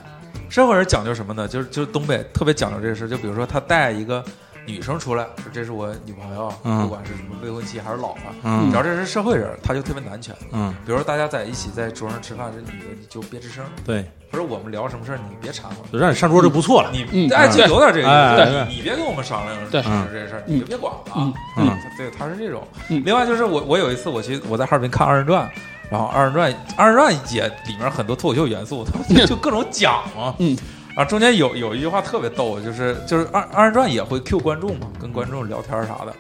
[0.48, 1.46] 社会人讲究什么呢？
[1.46, 4.24] 就是就是东北特别讲究这个事，就比如说他带一个
[4.65, 10.36] 女生出来说这是我女朋友，不管是什么未婚妻还是老婆，只要这是社会人，他就特别男权。
[10.52, 13.63] 嗯，比如说大家在一起在桌上吃饭，这女的你就别吱声。
[13.84, 16.91] 对，或者我们聊什么事儿，你别掺和，让你上桌就不错了。
[16.91, 18.65] 你哎，就有点这个意思。
[18.69, 21.34] 你别跟我们商量这事儿，你就别管了。
[21.58, 22.62] 嗯，对，他是这种。
[22.88, 25.50] 另外就是我，我有一次我去我在哈尔滨看二人转，
[25.89, 30.36] 然后二人转二人转也里面很多脱口秀元素，他就各种讲嘛。
[30.38, 30.56] 嗯。
[31.00, 36.14] 啊，中间有有一句话特别逗，就是就是二二人转也会 Q 观众嘛，跟观众聊天啥的，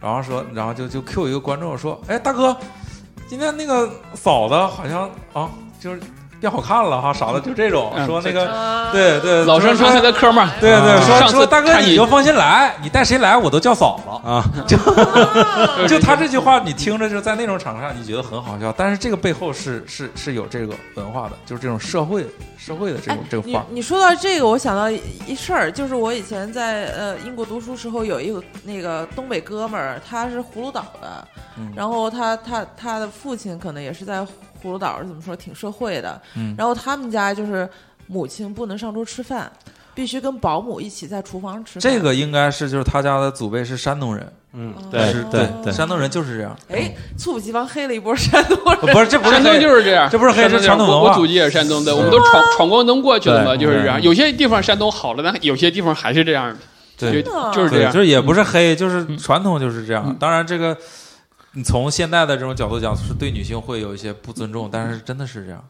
[0.00, 2.56] 然后说，然后就就 Q 一个观众说，哎，大哥，
[3.28, 6.00] 今天那个嫂子好像啊，就是。
[6.42, 14.28] 变好看了哈，嫂子就这种说那个，对对，老生常谈的哥们儿，对对，说说大哥你就放心来，你带谁来我都叫嫂子。
[14.28, 14.76] 啊， 就
[15.86, 22.26] 就他这句话你听着就在那种场合上你觉得很好笑，但是这个背后是是是有这个文化的，就是这种社会
[22.58, 23.64] 社会的这种这个话。
[23.70, 31.24] 你说到这个，我想到一事儿，就是我以前在呃英国读书时候有一个那个东北哥们儿，他是葫芦岛的，
[31.76, 34.26] 然后他他他的父亲可能也是在。
[34.62, 35.34] 葫芦岛是怎么说？
[35.34, 36.20] 挺社会的。
[36.36, 36.54] 嗯。
[36.56, 37.68] 然后他们家就是
[38.06, 39.50] 母亲不能上桌吃饭，
[39.94, 41.80] 必须跟保姆一起在厨房吃。
[41.80, 44.32] 这个应该是就是他家的祖辈是山东人。
[44.54, 46.54] 嗯，对对对，山东人就是这样。
[46.68, 48.80] 哎，猝不及防黑了一波山东人。
[48.92, 51.10] 不是，这不是山东就是这样，这不是黑是传统文化。
[51.10, 54.00] 我祖籍也是山东的，我们都闯闯关东过去了嘛，就是这样。
[54.02, 56.58] 有些地方山东好了，但有些地方还是这样的。
[56.98, 60.14] 对，就是这样，就是也不是黑，就是传统就是这样。
[60.20, 60.76] 当然这个。
[61.54, 65.62] 你从现在的这种角度讲，是对女性会有一些不尊重，但是真的是这样。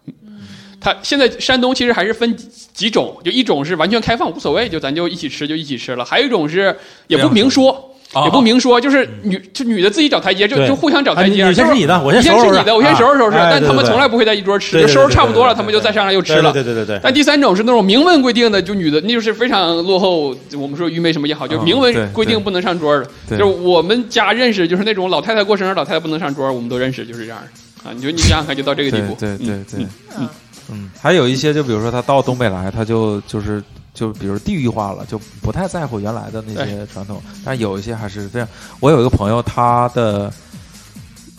[0.81, 2.37] 他现在山东其实还是分
[2.73, 7.92] 几种，就一种是完全开放，无所谓，就咱就一起吃就一起吃了；还有一种是也不明说。
[8.25, 11.47] 也不明说，就是女就女的自己找台阶，就就互相找台阶。
[11.47, 13.37] 你先是你的，我先收拾你的，我先收拾收拾。
[13.39, 16.53] 但他们从来不会在一桌吃，就收拾差不多了，他们就再上来又吃了。
[16.53, 17.01] 对对对对。
[17.03, 20.37] 但第三种是那种明文规定的，就女的那就是非常落后。
[20.55, 23.07] 我们说愚昧什么也好，就明文规定不能上桌的。
[23.31, 27.39] 就是我们家认识，就是那种老太太过生日，老太太不能上桌，我们都认识，就是这样
[27.83, 27.93] 啊。
[27.95, 29.17] 你说你想想看，就到这个地步。
[29.19, 29.87] 对对对，
[30.19, 30.29] 嗯
[30.71, 30.91] 嗯。
[31.01, 33.63] 还有一些，就比如说他到东北来，他就就是。
[33.95, 38.49] 就比如地域化了，就不太在乎原来的那些传统，但有一些还是这样。
[38.81, 40.33] 我有一个朋友，他的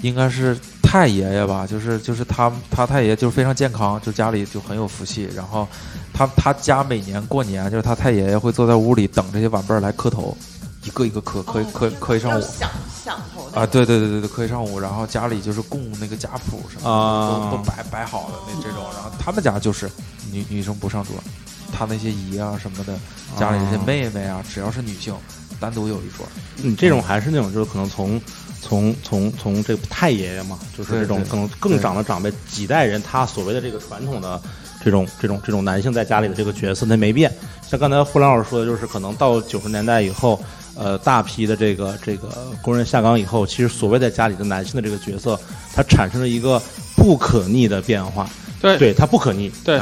[0.02, 5.28] 应该是太爷爷吧，就是就是他他太爷爷就是非常健康，就家里就很有福气。
[5.36, 5.68] 然后
[6.14, 10.38] 他他家每年过年，就是他太爷爷会坐在屋里等这些晚辈来磕头，
[10.84, 12.42] 一个一个磕，磕磕磕一上午。
[12.42, 12.70] 响
[13.04, 14.80] 响头啊，对对对对对，磕一上午。
[14.80, 18.84] 然后家里就是供那个家谱什么的，都都摆摆好的那这种。
[18.94, 19.90] 然后他们家就是
[20.32, 21.16] 女女生不上桌。
[21.74, 22.94] 他那些姨啊什么的，
[23.40, 25.14] 家里那些妹妹啊，只要是女性，
[25.60, 26.26] 单独有一桌。
[26.64, 28.22] 嗯，这种还是那种，就是可能从
[28.62, 34.40] 从从从这个太爷爷嘛，就是这种可能更长的长辈几代人，他所谓的这个传统的
[34.84, 37.32] 这种这种这种男性在家里的这个角色，他没变。
[37.68, 40.40] 像刚才胡兰老师说的，就是可能到九十年代以后，
[40.76, 42.30] 呃，大批的这个这个
[42.62, 45.40] 工人下岗以后，其实所谓在家里的男性的这个角色，
[45.74, 46.62] 它产生了一个
[46.96, 48.30] 不可逆的变化。
[48.62, 49.50] 对，对，它不可逆。
[49.64, 49.80] 对。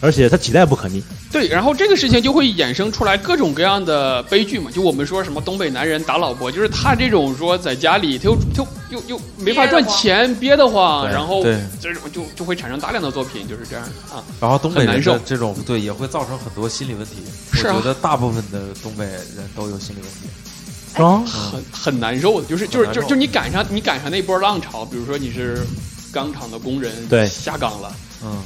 [0.00, 4.70] 而且他几代不可逆，对，然后这个事情就会衍生出来各种各样的悲剧嘛。
[4.70, 11.42] 就我们说什么东北男人打老婆，就是他这种说在家里他又又又又没法赚钱，憋得慌，然后
[11.80, 14.22] 这种就就会产生大量的作品，就是这样啊。
[14.40, 17.14] 然后东北人的这种对也会造成很多心理问题。
[17.52, 20.28] 是啊，我觉得大部分的东北人都有心理问题，
[20.94, 21.22] 是吧？
[21.26, 25.66] 很很难受的，就是就是就就你赶上你赶上那波浪潮，比如说你是
[26.12, 28.40] 钢厂的工人，对，下岗了，嗯。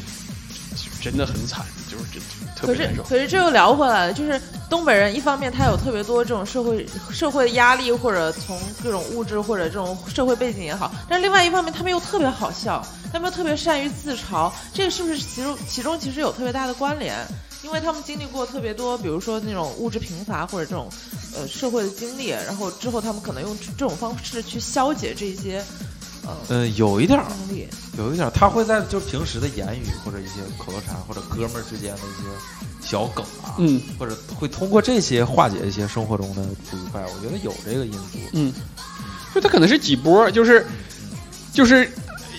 [1.02, 2.22] 真的很惨，就是真
[2.60, 17.16] 可是可是这又聊回来了，就是东北人一方面他有特别多这种社会社会的压力，或者从各种物质或者这种社会背景也好，但是另外一方面他们又特别好笑，他们又特别善于自嘲，这个是不是其中其中其实有特别大的关联？
[17.64, 20.88] 因为他们经历过特别多，比如说那种物质贫乏或者这种
[21.34, 25.64] 呃社会的经历，然后之后他们可能用这种方式去消解这些。
[26.48, 27.26] 嗯，有一点儿，
[27.98, 32.28] 有一点儿，他会在就平时的言语或者一些口头禅或者哥们儿之间的一些
[32.80, 37.02] 小梗啊，嗯，或者会通过这些化解一些生活中的不愉快。
[37.02, 38.52] 我觉得有这个因素，嗯，
[39.35, 40.64] 就他可能是几波，就是
[41.52, 41.90] 就是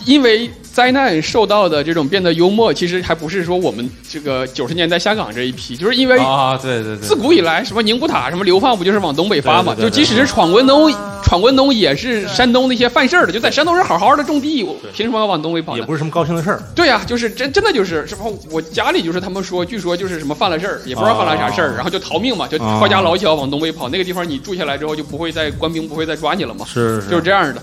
[0.06, 0.50] 因为。
[0.74, 9.76] 灾难受到的这种变得幽默，其实还不是说我们这个九十年代香港这一批，就是因为啊，对对对，自古以来什么宁古塔什么流放，不就是往东北发嘛？
[9.76, 10.92] 就即使是闯关东，
[11.24, 15.78] 闯关东也是山东那些犯事儿的，就在山东人好好的种地，凭什么要往东北跑？
[15.78, 16.60] 也不是什么高兴的事儿。
[16.74, 23.90] 对呀，就是真真的就是什么，我家里就是他们说，据说就是什么犯了事儿，也不知道犯了啥事儿，然后就逃命嘛，就抛家老小往东北跑。
[23.90, 26.66] 那个地方你住下来之后，就不会再官兵不会再抓你了嘛？
[26.66, 27.62] 是，就是这样的。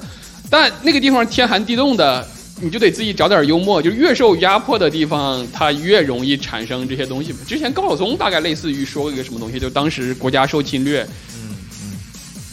[0.51, 2.27] 但那个地方天寒地冻的。
[2.63, 7.35] 你就得自己找点幽默，就越受压迫的地方，它越容易产生这些东西。
[7.47, 11.03] 之前高晓松大概类似于说过一个什么东西，就当时国家受侵略，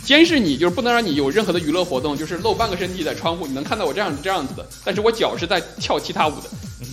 [0.08, 6.44] 监视你，就是不能让你有任何的娱乐活动，就是露半个身体在窗户，你能看到我这样这样子的，但是我脚是在跳其他舞的。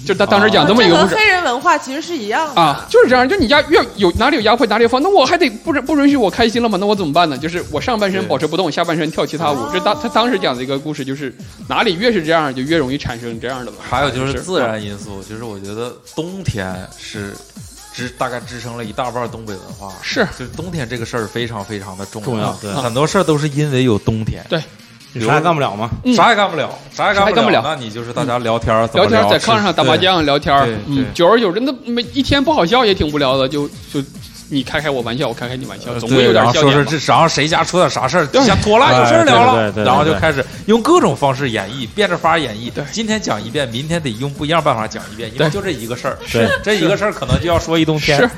[0.04, 3.28] 就他当时讲这么一个故事，黑人文化其实是一样的啊，就是这样。
[3.28, 6.76] 就你家越有哪里有压迫哪里有放，那我还得不不允许我开心了吗？
[6.80, 7.38] 那我怎么办呢？
[7.38, 9.58] 就是我上半身保持不动，下半身跳其他舞。
[9.72, 11.32] 这当他当时讲的一个故事，就是
[11.68, 13.72] 哪里越是这样，就越容易产生这样的。
[13.78, 17.32] 还有就是自然因素，就是我觉得冬天是
[17.94, 19.92] 支大概支撑了一大半东北文化。
[20.02, 22.52] 是，就冬天这个事儿非常非常的重要。
[22.60, 24.44] 对，很多事儿都是因为有冬天。
[24.48, 24.60] 对。
[25.20, 25.88] 啥也干不了吗？
[26.16, 27.62] 啥也干不了，啥也干不了。
[27.62, 30.52] 那你就是大家聊天，聊天在炕上打麻将聊天，
[30.88, 34.02] 嗯，久而久之，那没一天不好笑也挺无聊的，就就。
[34.48, 36.62] 你开开我玩笑，我开开你玩笑，总会有点笑点。
[36.62, 42.70] 说说这，然后谁家出点啥事儿，先妥了有事儿聊了，然后就开始用各种方式演绎，变着法演绎。
[42.70, 46.18] 对，今天讲一遍，明天得用不一样办法讲一遍，因为就这一个事儿。
[46.26, 48.18] 是这一个事儿，可能就要说一冬天。
[48.18, 48.30] 是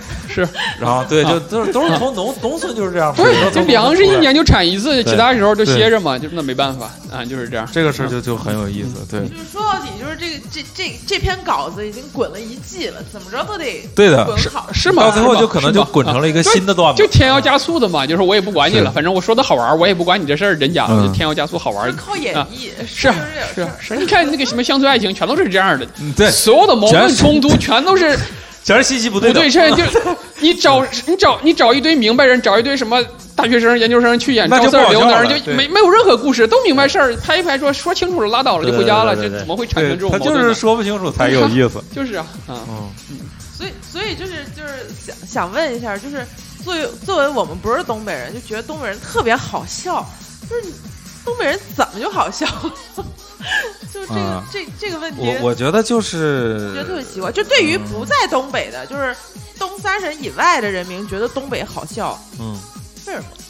[0.45, 0.49] 是，
[0.79, 3.15] 然后对，就都都是从农农村就是这样。
[3.17, 7.67] 对，这粮食一年就产一次，其他时候就歇着嘛，就那没办法啊，就是这样。
[7.73, 9.21] 这个事儿就就很有意思，对。
[9.21, 15.05] 就是说到底，就是这个这这这篇稿子已经滚了一季了，怎么着都得对的，滚好是吗？
[15.05, 17.03] 到最后就可能就滚成了一个新的段子。
[17.03, 21.95] 就添油加醋的嘛，就是我也不管你了，反正我说的好玩，我也不管你这事儿真假，就添油加醋好玩。
[21.97, 23.11] 靠演绎是
[23.55, 28.15] 是是，你看那个什么乡村爱情，全都是这样的，对，所有的矛盾冲突全都是
[28.63, 29.85] 全是信息不对不对称，就
[30.41, 33.01] 你找你找你找一堆明白人，找一堆什么
[33.37, 40.35] 大学生、研究生去演赵四刘那儿，就没没有任何故事，都明白事儿，拍一拍说说清楚了拉倒了就回家了，这怎么会产生这种矛盾？
[40.35, 43.19] 他就是说不清楚才有意思， 就是啊，嗯嗯，
[43.57, 46.27] 所以所以就是就是想想问一下，就是。
[46.65, 50.05] 作为作为我们不是东北人，就觉得东北人特别好笑。
[50.51, 50.73] 就是
[51.25, 52.45] 东北人怎么就好笑？
[53.95, 57.31] 就这个这这个问题，我我觉得就是觉得特别奇怪。
[57.31, 59.15] 就对于不在东北的，就是
[59.57, 62.19] 东三省以外的人民，觉得东北好笑。
[62.41, 62.59] 嗯？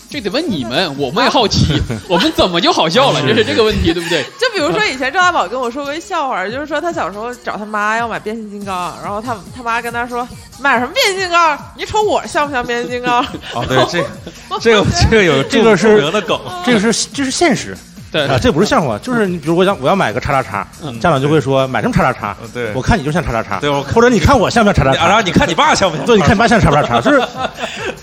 [0.08, 3.20] 这得问你们，我们也好奇， 我们怎么就好笑了？
[3.22, 4.22] 这是这个问题，对不对？
[4.38, 10.26] 就比如说以前赵大宝跟我说过一笑话，就是说他小时候找他妈要买变形金刚，然后他他妈跟他说
[10.60, 11.58] 买什么变形金刚？
[11.76, 13.22] 你瞅我像不像变形金刚？
[13.52, 17.76] 哦，对，这这个这个有这个是的梗，这个是这是现实。
[18.16, 20.66] 对啊，这不是笑话，就是你比如我想我要买个叉叉叉，
[21.00, 22.36] 家长就会说买什么叉叉叉？
[22.54, 25.06] 对，我看你就像叉叉叉，对，或者你看我像不像叉叉叉？
[25.06, 26.06] 然后你看你爸像不像？
[26.06, 27.22] 对，你看你爸像叉叉叉， 就是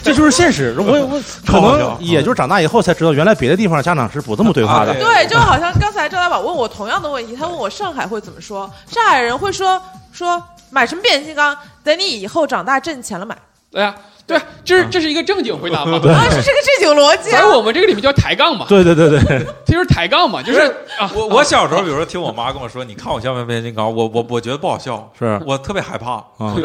[0.04, 0.76] 这就是现实。
[0.78, 4.94] 我我 可能也就是长大以后才知道，原来别的地方家长是不这么对话的。
[4.94, 11.56] 对，就好像刚才赵大宝问我同样的问题，他问我上海会怎么说，上海人会说说买什么变形金刚？
[11.84, 13.36] 等你以后长大挣钱了买。
[13.72, 13.96] 对呀。
[14.26, 16.00] 对，这是这是一个正经回答吗？
[16.08, 17.30] 啊，是这个正经逻辑。
[17.32, 18.66] 在我们这个里面叫抬杠嘛。
[18.70, 19.20] 对对对对，
[19.66, 20.60] 这 就是抬杠嘛，就是
[20.98, 21.10] 啊。
[21.14, 23.94] 我我小时候，比如说听我妈跟我说，你看我像不像变形金刚？
[23.94, 26.56] 我我我觉得不好笑，是我特别害怕啊。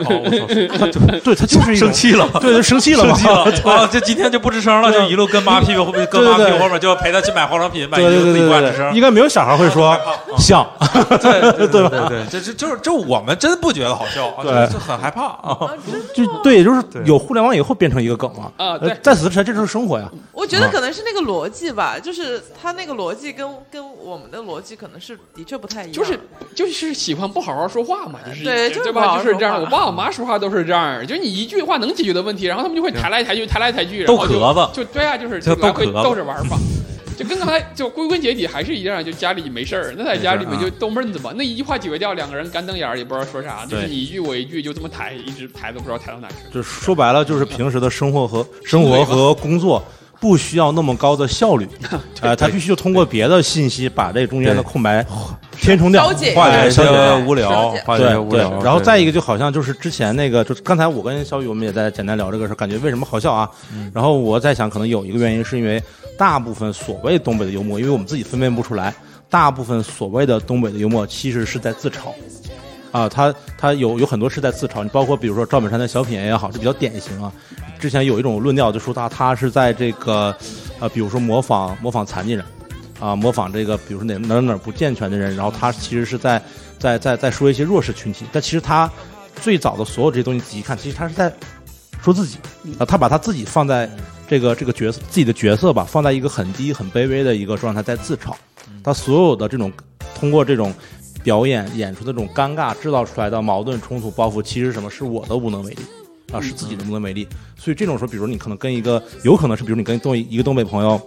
[0.79, 3.87] 他就对他就是生气了，对，就生气了，生气了啊！
[3.87, 8.95] 就今天就不吱声了，就一路跟妈屁股后面，跟妈屁股后面，就陪他去买化妆品，买衣服，自己不吱声。
[8.95, 9.99] 应该没有小孩会说
[10.39, 10.67] 像，
[11.21, 15.59] 对对对对对，这这就是就我们真不觉得好笑，对，就很害怕啊。
[16.15, 18.53] 就对，就是有互联网以后变成一个梗了。
[18.57, 20.11] 啊，对，在此之前这就是生活呀。
[20.33, 25.93] 我觉得可能是那个逻辑吧，就是他那个逻辑跟跟我们的逻辑可能是的确不太一样。
[25.93, 26.19] 就是
[26.55, 29.19] 就是喜欢不好好说话嘛，就是对，对吧？
[29.23, 29.61] 就是这样。
[29.61, 34.69] 我爸我妈说话都是这样，就你一句话能解决的问题，然后他们就会抬来抬去，抬来抬去，逗壳子。
[34.73, 36.57] 就对啊，就是就来回逗着玩嘛。
[37.19, 41.33] 就跟刚才就归根结底还是一样，就家里没事儿，那在家里面就逗闷子嘛。
[41.35, 46.35] 那一句话解决掉，两个人干瞪眼儿也不知道说啥，就是你一句我一句，就这么抬，一直抬都不知道抬到哪去。
[46.55, 49.85] 就说白了，就是平时的生活和生活和工作
[50.21, 51.69] 不需要那么高的效率，
[52.21, 55.05] 呃，他必须就通过别的信息把这中间的空白
[55.61, 56.83] 填充掉，化解一些
[57.27, 58.63] 无聊，化解无聊。
[58.63, 63.49] 然后再一个，就好像就是之前那个，就是刚才我跟小雨我们也在简单聊这个事，感觉为什么好笑啊？
[63.93, 65.83] 然后我在想，可能有一个原因是因为。
[66.19, 68.93] 大部分所谓东北的幽默，因为我们自己分辨不出来，
[69.31, 72.09] 大部分所谓的东北的幽默其实是在自嘲，
[72.91, 77.33] 啊，他他有有很多是在自嘲，你包括比如说赵本山的小品也好，是比较典型啊。
[77.79, 80.37] 之前有一种论调就说他他是在这个，
[80.81, 82.45] 呃，比如说模仿模仿残疾人，
[82.99, 86.43] 啊，模仿这个比如说哪哪哪不健全的人，然后他其实是在
[86.79, 88.91] 在在在说一些弱势群体，但其实他
[89.41, 91.33] 最早的所有这些东西仔细看，其实他是在
[92.03, 92.39] 说自己，
[92.79, 93.89] 啊，他把他自己放在。
[94.31, 98.35] 这个这个角色自己的角色吧，放在一个很低很卑微的一个状态，在自嘲。
[98.85, 99.73] 他所有的这种
[100.15, 100.71] 通过这种
[101.23, 105.83] 表演演出的这种尴尬制造出来的矛盾冲突包袱，其实什么是我的无能为力
[106.33, 107.27] 啊，是自己的无能为力。
[107.57, 111.01] 所以这种时候，比如你可能跟一个，有可能是比如你跟东一个东北朋友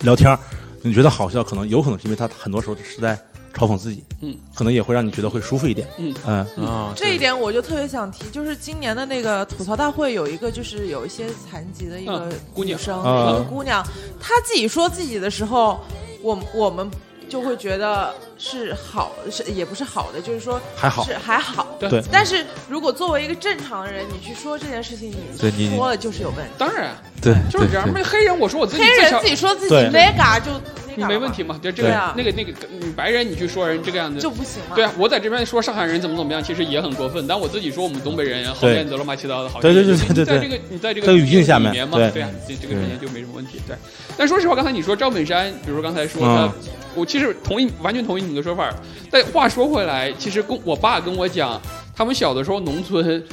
[0.00, 0.38] 聊天，
[0.82, 3.18] 你觉得好笑，可能有可能是因为他很多时候是在
[3.52, 6.14] 嘲讽自己，嗯，可能也会让你觉得会舒服一点，嗯。
[6.58, 6.92] 嗯。
[6.94, 13.30] 这一点我就特别想提，就是今年的那个吐槽大会有一个就是有一些残疾的一个女生，啊。
[13.30, 13.82] 一个姑娘，
[14.20, 15.80] 她自己说自己的时候，
[16.22, 16.88] 我我们
[17.30, 21.04] 就会觉得是好，是也不是好的，就是说还好。
[21.04, 22.02] 是还好，对。
[22.10, 25.12] 但是如果作为一个正常人，你去说这件事情，
[25.56, 26.52] 你说了就是有问题。
[26.58, 27.88] 当然，对，就是这样。
[27.94, 29.90] 那黑人，我说我自己黑人自己说自己对。
[29.90, 30.50] 那嘎就
[30.96, 31.58] 你没问题嘛？
[31.62, 32.14] 就这个对啊。
[32.16, 34.20] 那个那个你白人，你去说人这个样子。
[34.20, 34.76] 就不行了。
[34.76, 37.26] 对啊，我在这边说上海人怎么怎么样，其实也很过分。
[37.26, 43.60] 但我自己说我们东北人好面子乱七八糟的，好对对对你对对在这个你在这个语境下面嘛，对对啊，这这个之间就没什么问题。
[43.66, 43.76] 对，
[44.16, 46.48] 但说实话，刚才你说赵本山，比如说刚才说嗯。
[46.48, 46.52] 他，
[46.94, 48.74] 我其实同意，完全同意你个说法。
[49.10, 51.60] 但话说回来，其实跟我爸跟我讲，
[51.94, 53.24] 他们小的时候农村。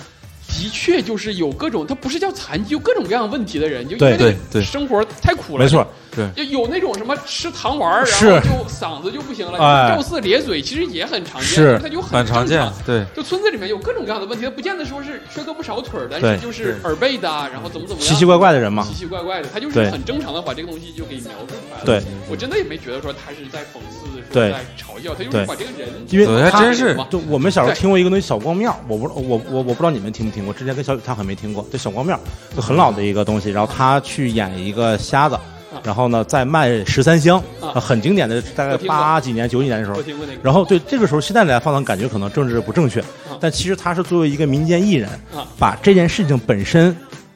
[0.45, 4.61] 的确就是有各种，他不是叫残疾，有各种各样问题的人，就因为那对个对。
[4.61, 9.95] 生活太苦了，没错，对，就有那种什么吃糖丸儿，然后就嗓子就不行了，哎。
[9.95, 18.85] 肉丝咧嘴，其实也很常见，是他就很常见对，就村子里面有各种各样的问题，他不见得说是缺胳膊少腿儿，但是就是耳背的啊，然后怎么怎么样，奇奇怪怪的人嘛。
[18.87, 21.85] 奇，奇怪怪的，他就是很正常的把这个东西就给描述出来了。
[21.85, 24.51] 对，我真的也没觉得说他是在讽刺，说对。
[24.51, 25.45] 在嘲笑，他就是对。
[25.45, 32.17] 把这个人，因为对还真是就我们小时候听过一个东西小光面，我不我我我不知道你们听没听过，之前跟小雨他很没听过，这小光面，
[32.55, 35.37] 就很老的一个东西，然后他去演一个瞎子，
[35.83, 40.01] 然后呢再卖十三香，啊很经典的，大概八几年九几年的时候
[40.41, 43.03] 然后对这个时候现在来放，感觉可能政治不正确，
[43.39, 46.95] 但其实他是作为一个民间艺人啊，把这件事情本身。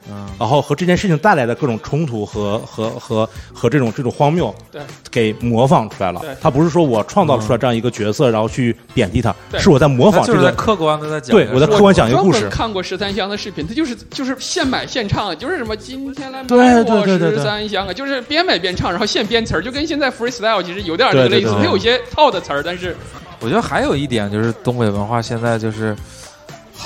[0.09, 4.81] 嗯，然后和这件事情带来的各种冲突和和和和这种这种荒谬，对，
[5.11, 6.19] 给模仿出来了。
[6.21, 6.35] 对。
[6.41, 10.39] 他不是说我创造出来这样一个角色，然后去贬低他，是我在模仿这个。
[10.39, 11.35] 就是在客观的在讲。
[11.35, 12.47] 对我在客观讲一个故事。
[12.49, 21.51] 看过十三香的视频，他就是就是现买现唱，就是什么今天来对买我对对对对十三香啊，就是边买边唱，然后现编词儿，就跟现在 freestyle 其实有点这个类似，对。
[21.51, 22.95] 对对它有些套的词儿，但是
[23.39, 25.95] 我觉得还有一点就是东北文化现在就是，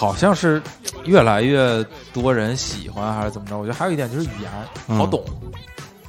[0.02, 0.60] 好像是
[1.06, 3.56] 越来越多人喜欢还是怎么着？
[3.56, 4.52] 我觉得还有一点就是语言
[4.88, 5.24] 嗯好懂，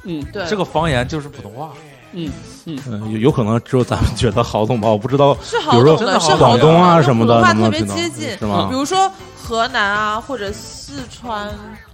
[0.03, 1.69] 嗯对这个方言就是普通话。
[2.15, 2.31] 嗯
[2.65, 4.89] 嗯，嗯，有有可能只有咱们觉得好懂吧？
[4.89, 8.75] 我不知道，是比如说好懂的，是广东啊什么的，普通话特别接近，是吗比？
[8.75, 11.47] 如说河南啊，或者四川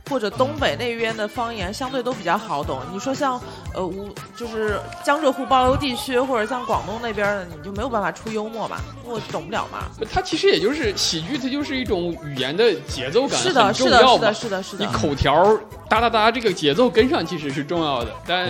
[0.10, 2.80] 或者东北那边的方言，相对都比较好懂。
[2.92, 3.40] 你说像
[3.74, 9.86] 呃吴，就是江浙沪包邮地区，或者像广东那边的，你就没有办法出幽默嘛，因为懂不了嘛。
[10.12, 14.64] 它其实也就是喜剧，它就是一种语言的节奏感是的，是的，是的是的，。
[14.64, 14.92] 是的，你。
[14.92, 15.58] 口条
[15.88, 18.50] 哒哒哒这个节奏跟上其实是重要的，但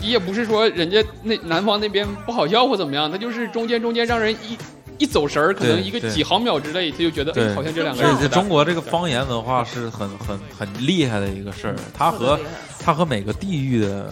[0.00, 4.58] 你也不是说人家那南方那边不好笑或怎么样，它就是中间中间让人一
[4.98, 12.38] 一走神儿，可能一个几毫秒之内，他就觉得对哎，好像这两个而人且中国这个方言文化是很很很厉害的一个事儿，它和
[12.78, 14.10] 它和每个地域的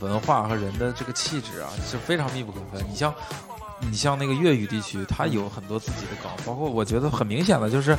[0.00, 2.84] 文化和人的这个气质啊是非常密不可分。
[2.90, 3.14] 你像
[3.80, 7.96] 你像那个粤语地区，它有很多自己的梗，包括我觉得很明显的就是，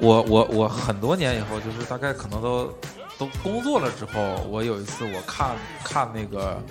[0.00, 2.72] 我我我很多年以后，就是大概可能都
[3.18, 5.50] 都工作了之后，我有一次我看
[5.82, 6.62] 看那个。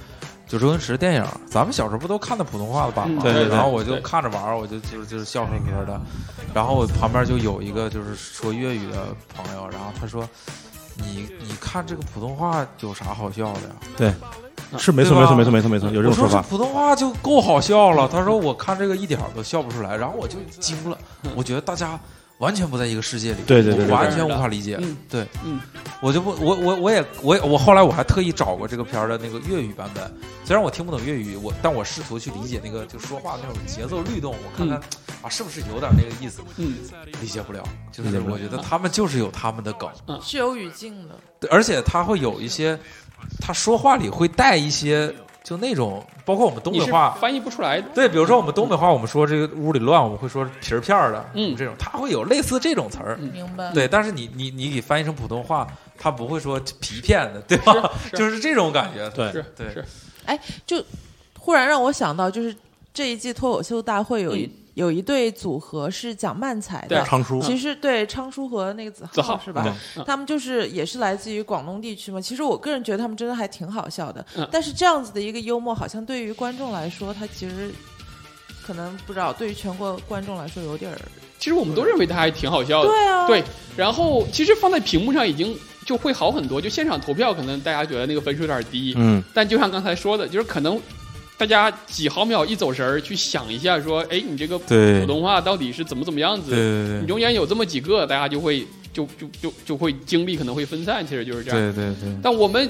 [0.54, 3.24] 就周星驰电影，咱们小时候不都看的普通话的版吗？
[3.24, 6.00] 嗯对对然后我就看着玩儿，我就就是就是笑呵呵的。
[6.54, 10.30] 然后我旁边就有一个就是说粤语的朋友，然后他说
[10.96, 14.14] ：“你你看这个普通话有啥好笑的呀？”对，
[14.78, 16.44] 是没错，没错，没错，没错，没错，有这种我说说法。
[16.44, 18.08] 这普通话就够好笑了。
[18.08, 20.96] 他说我看这个一点都笑不出来，然后我就惊了，
[21.36, 22.00] 我觉得大家
[22.44, 24.78] 完全不在一个世界里，对对对完全无法理解。
[24.82, 25.60] 嗯对，嗯，
[26.02, 30.04] 我就不，我我我也我也我后来我还特意找过这个片儿的那个粤语版本，
[30.44, 36.76] 虽然我听不懂粤语，我但我试图去理解那个就说话那种节奏律动，我看看、啊是不是有点那个意思，嗯，
[37.22, 37.64] 理解不了。
[37.94, 39.90] 就是我觉得他们就是有他们的梗，
[40.22, 41.16] 是有语境的。
[41.40, 42.78] 对而且他会有一些，
[43.40, 45.14] 他说话里会带一些
[45.44, 47.12] 就那种，包括我们东北话。
[47.20, 47.88] 翻译不出来的。
[47.94, 53.72] 对，比如说我们东北话，我们说这个屋里乱，我们会说皮儿片儿的，嗯这种它会有类似这种词儿，明白。
[53.74, 55.68] 对，但是你你你给翻译成普通话，
[55.98, 57.92] 他不会说皮片的，对吧？
[58.10, 59.10] 是就是这种感觉。
[59.10, 59.86] 对是对是，
[60.66, 60.82] 就
[61.38, 62.56] 忽然让我想到，就是
[62.94, 69.64] 这一季脱口秀大会有一、有一对组合是讲漫才对的，昌叔，其实对昌叔和那个子子浩是吧？
[69.96, 72.20] 嗯他们就是也是来自于广东地区嘛。
[72.20, 77.72] 其实我个人觉得他们真的还挺好笑的，嗯但是这样子的一个幽默，好像对于观众来说，他其实
[78.66, 80.98] 可能不知道，对于全国观众来说有点儿
[81.38, 82.90] 其实我们都认为他还挺好笑的。
[82.90, 83.44] 对啊，对，
[83.76, 85.54] 然后其实放在屏幕上已经
[85.86, 86.62] 就会好很多。
[86.62, 90.82] 就现场投票，可能大家觉得那个分数有点低，嗯，但就像刚才说的，就是可能
[91.38, 96.52] 大家几毫秒一走神儿去想一下，说，哎，你这个普通话到底是怎么怎么样子？
[96.52, 96.58] 对
[96.88, 101.60] 对你中间有这么几个，大家就会就就就就会精力可能会分散，其实就是这样。
[101.60, 102.70] 对对对，但我们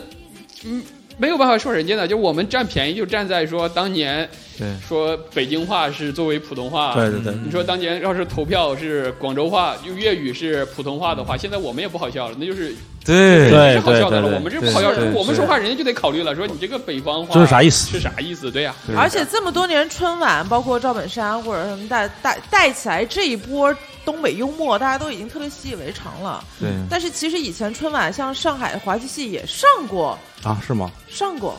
[0.66, 0.82] 嗯
[1.18, 7.34] 没有办法说人家的，就我们占便宜就站在说当年，对，说北京话是作为普通话，对对对。
[7.43, 12.74] 你说当年要是投票是广州话，用粤语是普通话的话，现在我们也不好笑了，那就是
[13.05, 14.36] 对对是好笑的了。
[14.36, 17.91] 我们这不好笑，我们说话人家就得考虑了，说你这个北方话这是啥意思？
[17.91, 18.49] 是啥意思？
[18.49, 18.74] 对呀。
[18.97, 23.76] 而且这么多年春晚，包括赵本山或者什么带带带起来这一波
[24.06, 26.43] 东北幽默，大家都已经特别习以为常了。
[26.60, 26.70] 对。
[26.89, 30.62] 但是其实以前春晚像上海滑稽戏也上过啊？
[30.66, 30.91] 是吗？
[31.10, 31.56] 上过。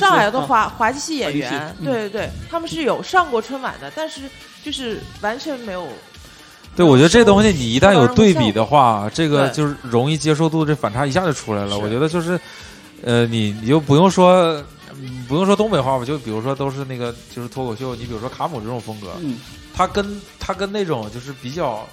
[0.00, 4.22] 上海的滑滑稽戏演员，对对对，他们是有上过春晚的，但是
[4.64, 5.86] 就是完全没有。
[6.74, 11.78] 对，我觉得这东西你一旦有对比的话，这个就是容易接受度这反差一下就出来了。
[11.78, 12.40] 我觉得就是，
[13.04, 14.60] 呃，你你就不用说
[15.28, 19.36] 不用说东北话吧，就比如说都是那个就是脱口秀，你比如说卡姆这种风格，嗯，
[19.76, 21.86] 他跟他跟那种就是比较。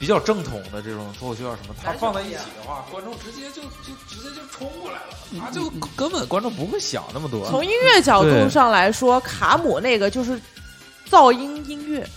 [0.00, 7.46] 比较正统的这种脱口秀啊什么，他放在一起的话，观众直接就就直接就冲过来了，他就根本观众不会想那么多。
[7.50, 10.40] 从音乐角度上来说，卡姆那个就是
[11.10, 12.08] 噪音音乐，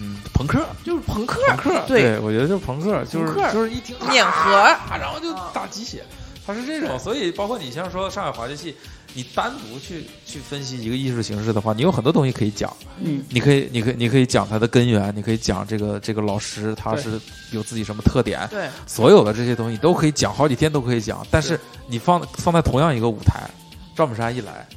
[0.00, 0.64] 嗯，朋克。
[0.82, 2.18] 就是朋克，朋克，对。
[2.20, 6.02] 我觉得就是朋克，就是就是一听碾核，然后就打鸡血，
[6.46, 8.74] 他是这种，所以包括你像说上海滑稽戏。
[9.16, 12.70] 你单独去去分析一个艺术形式的话，你有很多东西可以讲。
[13.02, 17.18] 嗯，你可以，你可以，你可以讲它的根源，你可以讲这个这个老师他是
[17.50, 18.46] 有自己什么特点。
[18.50, 21.26] 对，所有的这些东西都可以讲，好几天都可以讲。
[21.30, 21.58] 但是
[21.88, 23.48] 你放放在同样一个舞台，
[23.96, 24.68] 赵本山一来，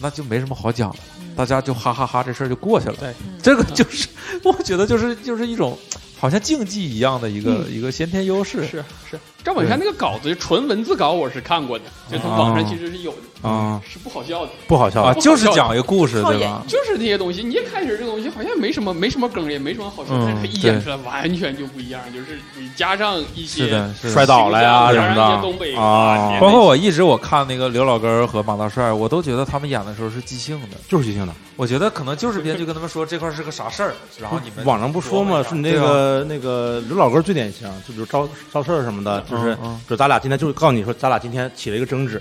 [0.00, 0.98] 那就没什么好讲的，
[1.36, 2.94] 大家就哈哈哈，这事儿就过去了。
[2.98, 3.12] 对，
[3.42, 4.08] 这个就是
[4.42, 5.78] 我觉得就是就是一种
[6.18, 8.66] 好像竞技一样的一个一个先天优势。
[8.66, 9.20] 是是。
[9.44, 16.62] 赵本山那个稿子，纯文字稿，我是看过的，就从网上其实是有的啊，是不好笑的，不好笑啊，就是讲一个故事，对吧？
[16.68, 31.32] 就是那些东西，你一开始这个东西好像没什么，没什么梗，也没什么好笑，但是一演出来完全就不一样，就是你加上一些摔倒了呀什么的，东北啊，包括我一直我看那个刘老根和马大帅，我都觉得他们演的时候是即兴的，就是即兴的。
[31.56, 35.44] 我觉得可能就是编剧跟他们说这块是个啥事儿，然后你们网上不说吗？
[35.48, 39.20] 是那个那个刘老根最典型，就比如招招事儿什么的。
[39.30, 39.56] 就是
[39.88, 42.20] 就咱俩今天就是告诉你说，咱俩今天起了一个争执，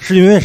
[0.00, 0.43] 是因为啥？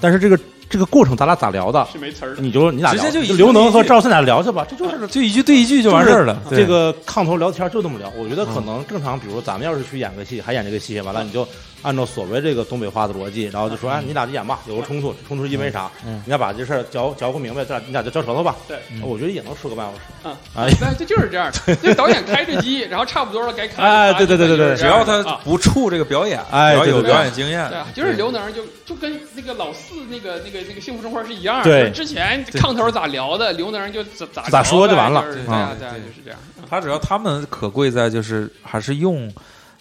[0.00, 1.86] 但是这个这个过程咱俩咋聊的？
[1.92, 6.40] 是没词儿，你就你俩直接就刘能和赵四俩聊去吧，这就是就一句对一句就完事儿了。
[6.50, 8.10] 这个炕头聊天就这么聊。
[8.16, 11.46] 我觉得可能正常，比如咱们要是去演个戏，还演这个戏，完了你就。
[11.84, 15.90] 按照所谓这个东北话的逻辑，然后就说：“哎，你俩就演吧，有个冲突，冲突是因为啥？
[16.02, 19.98] 你要把这事儿嚼嚼不明白，咱俩你俩就嚼舌头吧。”对，我觉得也能说个半小时。
[20.24, 21.52] 嗯，哎，这就是这样。
[21.84, 23.82] 那导演开着机，然后差不多了该开。
[23.82, 31.62] 哎，对对对对对，只要他不触这个表演，哎，有表演经验，对，就是刘能就就跟那个老四那个那个那个幸福生活是一样。
[31.62, 35.22] 对，之前炕头咋聊的，刘能就咋咋咋说就完了。
[35.22, 36.38] 对对，对，就是这样。
[36.70, 39.30] 他只要他们可贵在就是还是用。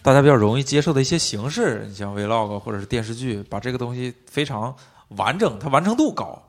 [0.04, 4.76] 大家比较容易接受的一些形式，你像 vlog 或者是电视剧，把这个东西非常
[5.16, 6.40] 完整，它完成度高，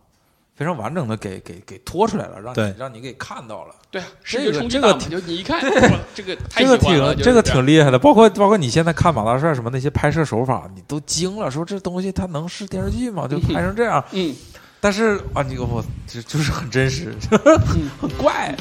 [0.57, 3.75] 非常完整的给给给拖出来了，让你让你给看到了。
[3.93, 5.71] 对，这个这个就你一看，这
[6.25, 7.99] 个这个挺这个挺厉害的。
[7.99, 13.29] 包括包括你现在看马大帅什么那些拍摄手法，你都惊了，说这东西它能是电视剧吗？
[13.29, 14.05] 就拍成这样。
[14.11, 14.35] 嗯。
[14.81, 17.15] 但是啊，你我就就是很真实，
[17.99, 18.55] 很怪。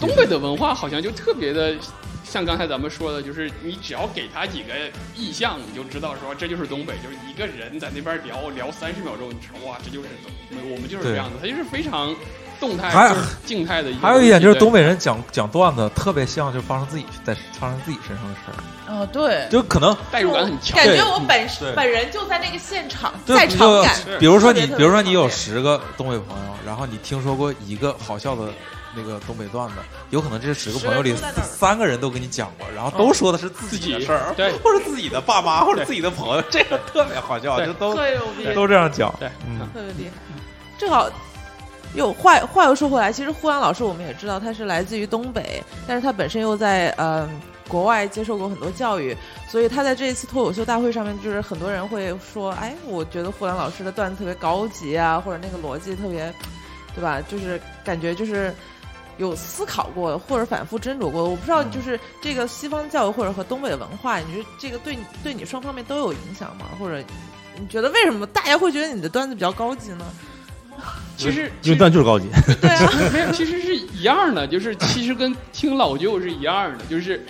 [0.00, 1.74] 东北的文化好像就特别的
[2.24, 4.74] 像刚才咱们说的，就是你只要给他几个
[5.16, 10.08] 意象，你就知道说这就是东北，就是一个人在那边聊聊三十秒钟，你说哇，这就是
[10.70, 12.14] 我们就是这样的，他就是非常
[12.60, 13.16] 动态、还
[13.46, 13.90] 静态的。
[14.02, 18.92] 还有一点就是东北人讲讲段子特别像就发生自己在发生自己身上的事儿。
[18.92, 23.94] 哦，对，就可能代入感很强，感觉我本本人就在那个现场，在场感。
[24.18, 28.52] 比如说你，比如说你有十个东北朋友，然后你听说过一个好笑的。
[28.98, 29.74] 那个东北段子，
[30.10, 37.94] 有可能这十个朋友里三个人都跟你讲过，然后都说的是自己的事儿，对，或者自己的爸妈，或者自己的朋友，这个特别好笑，就都
[38.54, 39.28] 都这样讲，对，
[39.72, 40.12] 特别厉害。
[40.78, 41.08] 正好
[41.94, 47.28] 又话话又说回来，其实呼兰老师我们也知道他是来自于东北，但是他本身又在呃
[47.66, 49.16] 国外接受过很多教育，
[49.48, 56.32] 所以他在这一次脱口秀大会上面，就是很多人会说，哎，我觉得呼兰老师的段子特别高级啊，或者那个逻辑特别，
[56.94, 57.20] 对吧？
[57.28, 58.54] 就是感觉就是。
[59.18, 66.66] 有思考过或者反复斟酌过，我不知道，就是这个西方教育或者和东北文化，你觉得这个对你对你双方面都有影响吗？
[66.78, 67.02] 或者
[67.58, 70.06] 你觉得为什么大家会觉得你的段子比较高级呢？
[71.18, 72.28] 其实因为段就是高级，
[72.60, 77.20] 对啊， 没有，其实是一样的，就是其实跟听老舅是一样的，就是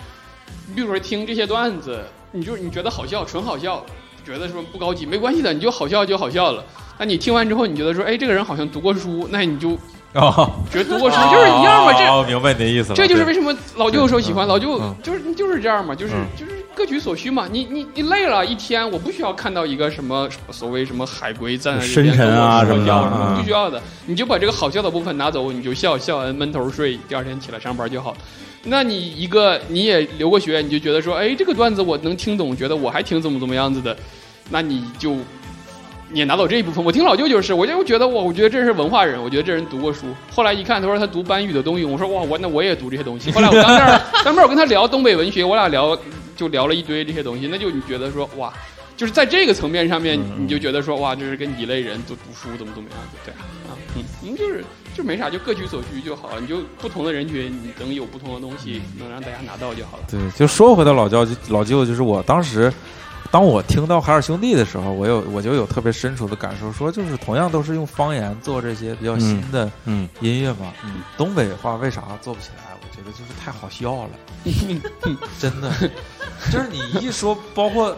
[0.67, 3.83] 你比如说听这些段子，你就你觉得好笑，纯好笑，
[4.23, 6.63] 觉得说不高级没关系的，你就好笑就好笑了。
[6.99, 9.75] 那你听完之后，你觉得说，哎，这个人好像读过书，那你就。
[10.13, 12.95] 哦，觉得读过书就是一样嘛，这明白你的意思了。
[12.95, 17.47] 这就是为什么老舅说喜欢老舅，就是就是这样嘛，就是就是各取所需嘛。
[17.51, 23.79] 你你你累了一天，我不需要看到一个什么所谓什么海龟在那深沉啊什么的，不需要的。
[24.07, 28.17] 你就把这个好笑的部分拿走，你就笑笑完闷头睡，第二天起来上班就好。
[28.63, 33.95] 那你一个你也留过学，你就觉得说，哎，这个段子我能听懂，觉得我还挺怎么怎么样子的，
[34.49, 35.15] 那你就。
[36.13, 36.83] 也拿走这一部分。
[36.83, 40.07] 我听老舅就是，我就觉得我，我觉得这是文化人，我觉得这人读过书。
[40.31, 43.31] 后来一看，他说他读班语的东西，我说哇，我那我也读这些东西。
[43.33, 45.97] 后来我当面当面我跟他聊东北文学，我俩聊
[46.35, 47.47] 就聊了一堆这些东西。
[47.51, 48.51] 那就你觉得说哇，
[48.97, 54.63] 就是在这个层面上面，你就觉得说哇，这是跟一类人都读书怎么怎么样的，对啊，嗯，您就是
[54.95, 56.35] 就没啥，就各取所需就好了。
[56.41, 60.03] 你就不同的人群，你能有不同的东西，能让大家拿到就好了。
[60.09, 62.71] 对，就说回到老舅老舅，就是我当时。
[63.31, 69.69] 当我听到海尔兄弟的时候，我有我就有特别深处的感受，说就是同样都是用方言做这些比较新的
[70.19, 70.73] 音乐嘛，
[71.17, 72.73] 东北话为啥做不起来？
[72.81, 74.09] 我觉得就是太好笑了，
[75.39, 75.71] 真的，
[76.51, 77.95] 就是你一说，包括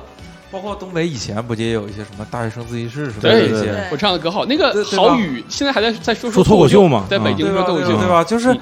[0.52, 7.98] 包括东北以前不也有一些什么大学生自习室什么这些，我唱的歌好，那个郝宇现在还在在说说脱口秀嘛，在北京说脱口秀。
[7.98, 8.22] 对吧？
[8.22, 8.54] 就是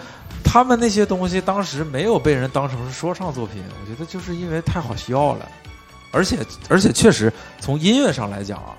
[0.43, 5.47] 他们那些东西当时没有被人当成是说唱作品，我觉得就是因为太好笑了。
[6.11, 6.37] 而且
[6.69, 8.75] 而且确实从音乐上来讲啊，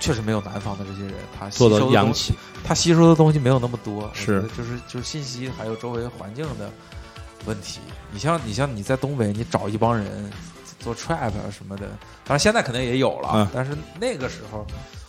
[0.00, 6.70] 确实没有南方的这些人他做的洋气，他吸收的东西没有那么多，是就是就是信息还有周围环境的
[7.46, 7.80] 问题。
[8.12, 10.30] 你像你像你在东北，你找一帮人
[10.78, 11.86] 做 trap 啊什么的，
[12.24, 14.66] 当然现在肯定也有了，但是那个时候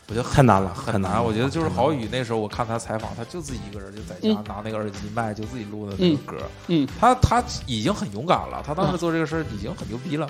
[0.08, 1.24] 我觉得太难了，很难。
[1.24, 6.38] 我觉得就是郝宇那时候我看他采访，他就自己一个人就在家拿那个耳机麦，就自己录的那个歌。
[6.68, 10.28] 嗯，他他已经很勇敢了，他当时做这个事儿已经很牛逼了。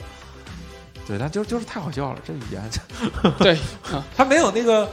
[1.10, 2.62] 对，但就就是太好笑了，这语言，
[3.40, 3.58] 对，
[4.16, 4.88] 他没有那个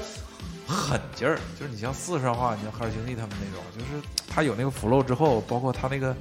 [0.66, 6.16] 狠劲儿，就是你像四川话，你像海尔兄弟他们那种，就是他有那个 flow 之后，包括他那个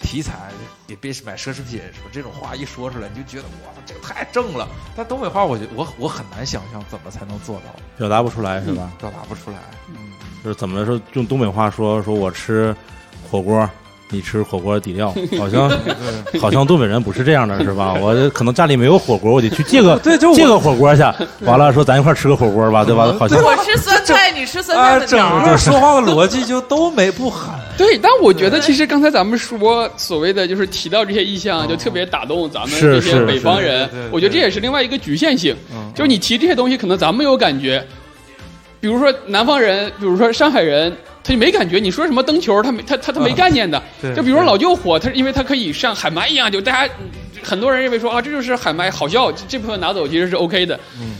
[0.00, 0.50] 题材，
[0.88, 4.68] 也别买奢侈品，什么这种话一说出来，你就觉得哇，这个太正了。
[4.96, 8.90] 但东北话，我觉我我很难想象怎么才能做到，表达不出来是吧？
[8.98, 10.10] 表达不出来，嗯，
[10.42, 12.74] 就是怎么说用东北话说，说我吃
[13.30, 13.70] 火锅。
[14.10, 15.68] 你吃火锅底料， 好像
[16.40, 17.94] 好像东北人不是这样的，是吧？
[18.00, 19.98] 我可能家里没有火锅，我得去借个
[20.34, 21.02] 借个火锅去。
[21.40, 23.14] 完了说咱一块吃个火锅吧，对吧？
[23.18, 27.52] 好像我吃酸菜，你吃酸菜的整个说话的逻辑就都没不狠。
[27.76, 33.88] 对，但我觉得其实刚才咱们说所谓的就是提到这些意象，就特别打动咱们这些北方人。
[34.12, 35.54] 我觉得这也是另外一个局限性，
[35.94, 37.84] 就是你提这些东西，可能咱们有感觉。
[38.78, 40.96] 比如说南方人，比如说上海人。
[41.26, 43.82] 他就没感觉，你说什么灯球，他没他他他没概念的。
[44.14, 46.94] 就比如老舅火，他因为他可以像海麦一样，就大家
[47.42, 50.78] 很多人认为说啊，这就是海麦好笑，这部分拿走其实是 OK 的。
[51.00, 51.16] 嗯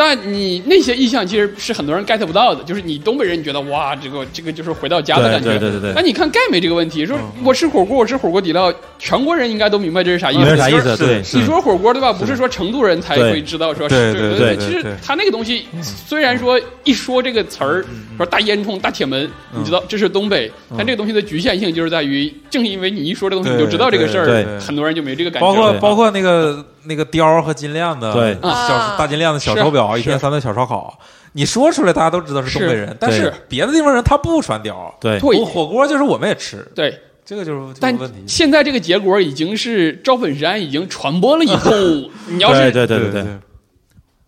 [0.00, 5.50] 但你那些意象其实是很多人 get 不到的，就是你东北人，你觉得哇，这个这个就是回到家的感觉。
[5.50, 5.92] 对对对对。
[5.94, 10.56] 那你看盖没这个问题，说我吃火锅，我吃火锅底料，全国人应该都明白这是啥意思。
[10.56, 10.96] 啥意思？
[10.96, 11.22] 对。
[11.34, 12.14] 你说火锅对吧？
[12.14, 14.14] 不是说成都人才会知道说是。
[14.14, 14.56] 对对对。
[14.56, 17.84] 其实他那个东西，虽然说一说这个词儿，
[18.16, 25.46] 说大烟囱、大铁门，你知道这是东北，但这个东西的局限性就是在于，正因为你一说这个东西，你就知道这个事儿，很多人就没这个感觉。
[25.46, 26.64] 包括包括那个。
[26.84, 30.98] 那个貂和金链子，对，小大金链子、小手表，一天三顿小烧烤，
[31.32, 37.00] 你说出来大家都知道是东北人，但是别的地方人他不穿貂，对，火锅就是我们也吃，对。
[37.22, 42.98] 这个就是但现在这个结果已经是赵本山已经传播了一通， 你要是对对。
[42.98, 43.24] 对对，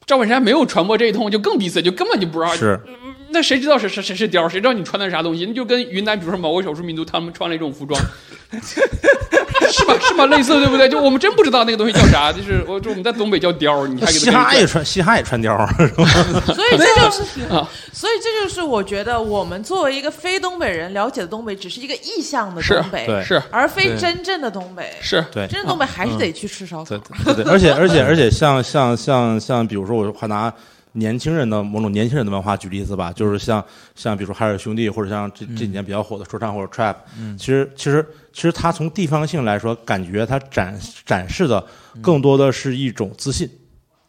[0.06, 2.78] 赵本山没有传播这一通，就更闭塞，就根本就不知道是。
[3.32, 4.48] 那谁知道是谁谁是貂？
[4.48, 5.46] 谁知道你穿的是啥东西？
[5.46, 8.00] 那就跟云南，比如说某个少数民族，他们穿了一种服装，
[9.70, 9.94] 是吧？
[10.00, 10.26] 是吧？
[10.26, 10.88] 类似对不对？
[10.88, 12.32] 就我们真不知道那个东西叫啥。
[12.32, 15.66] 就是我，就我们在东北叫貂，你还给嘻哈也穿嘻哈也穿貂，
[16.54, 24.92] 所以这就是 啊，所以这就是我觉得我们作为一个非东北人了解的东北，只是一个意象的东北，是，而非真正的东北。
[25.00, 26.96] 是对，真正东北还是得去吃烧烤。
[27.24, 30.52] 对对，而且而且而且像像像像，比如说我还拿。
[30.92, 33.64] 年轻人的某种年轻人的文化举例子吧，就是像
[33.94, 37.36] 像比如说海尔兄弟，或者像这这几年比较火的说唱或者 trap，嗯。
[37.38, 41.64] 其实其实其实它从地方性来说，感觉它展展示的
[42.00, 43.48] 更多的是一种自信。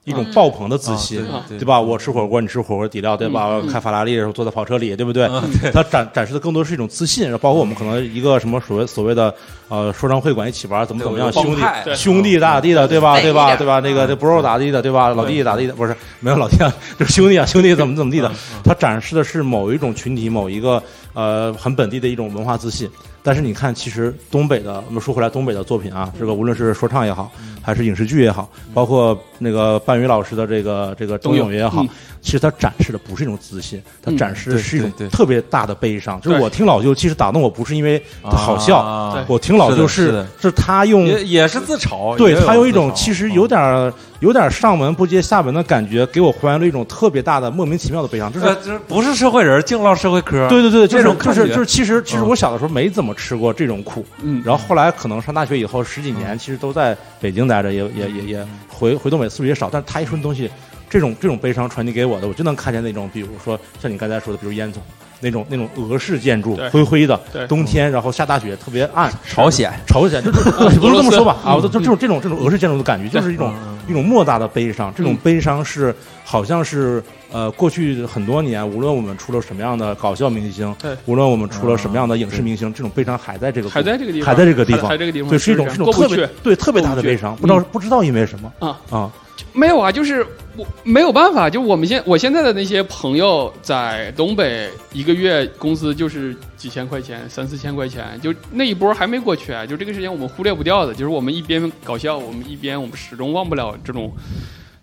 [0.05, 1.79] 一种爆棚的自信，对吧？
[1.79, 3.61] 我吃火锅，你吃火锅底料，对吧？
[3.71, 5.29] 开法拉利，的时候坐在跑车里，对不对？
[5.71, 9.33] 它展展示的更多是一种自信，包括我们可能一个什么所谓所谓的
[9.69, 13.19] 呃说唱会馆一起玩，怎么怎么样，兄弟兄弟咋咋地的，对吧？
[13.21, 13.55] 对吧？
[13.55, 13.79] 对吧？
[13.79, 15.09] 那个这 bro 咋地的，对吧？
[15.09, 18.29] 老弟咋地的，不是没有老弟，啊，就是兄弟啊，兄弟怎么怎么地的。
[18.63, 20.83] 它展示的是某一种群体，某一个
[21.13, 22.89] 呃很本地的一种文化自信。
[23.25, 31.85] 但是你看，其实东北的，我们说回来，东北的作品啊，这个无论是说唱也好，还是影视剧也好，包括那个半宇老师的这个这个冬泳也好，
[32.23, 36.19] 其实他展示的不是一种自信，他展示的是一种特别大的悲伤。
[36.21, 48.31] 就是我听老舅，其实打动我不是因为他好笑，我听老舅是是他用也是自嘲，对他有一种其实有点有点上文不接下文的感觉，给我还原了一种特别大的莫名其妙的悲伤。
[48.31, 50.47] 就是不是社会人，净唠社会嗑。
[50.49, 53.13] 对对对，就是就是就是，其实其实我小的时候没怎么。
[53.23, 59.69] 吃过这种苦，嗯，然后后来可能上大学以后十几年，其实都在北京待着，也也也也回回东北次数也少。
[59.71, 60.49] 但是他一说东西，
[60.93, 64.75] 这种这种悲伤传递给我的，我就能看见那种，比如说像你刚才说的，比如烟囱
[65.21, 69.11] 那种那种俄式建筑，灰灰的，冬天然后下大雪，特别暗。
[69.27, 71.35] 朝鲜，朝鲜，就是 不能这么说吧？
[71.43, 73.51] 啊，就就这种这种这种俄式建筑的感觉，就是一种
[73.87, 74.93] 一种莫大的悲伤。
[74.95, 77.03] 这种悲伤是好像是。
[77.33, 89.11] 呃，过去很多年，无论我们出了什么样的搞笑明星，对，无论我们出了什么样的影视明星，这种悲伤还在这个还在这个地方，还在这个地方，还这个地方，对，是一种是一种特别对特别大的悲伤，不知道不知道因为什么啊啊，
[89.51, 90.23] 没有啊，就是
[90.55, 104.11] 我没有办法，就我们现我现在的那些朋友在东北，一个月工资就是几千块钱，三四千块钱，就那一波还没过去，就这个事情我们忽略不掉的，就是我们一边搞笑，我们一边我们始终忘不了这种。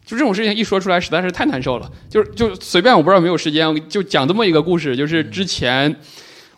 [0.05, 4.97] 就这种事情一说出来实在是太难受了，就是就随便我不知道有没有时间，就讲这么一个故事。
[4.97, 5.95] 就是之前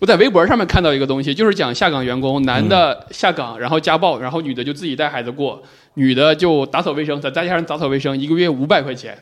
[0.02, 5.62] 我在微博上面看到一个东西，就是讲下岗员工，男的下岗然后家暴，然后女的就自己带孩子过，
[5.94, 9.16] 女的就打扫卫生，在大街上打扫卫生，一个月五百块钱。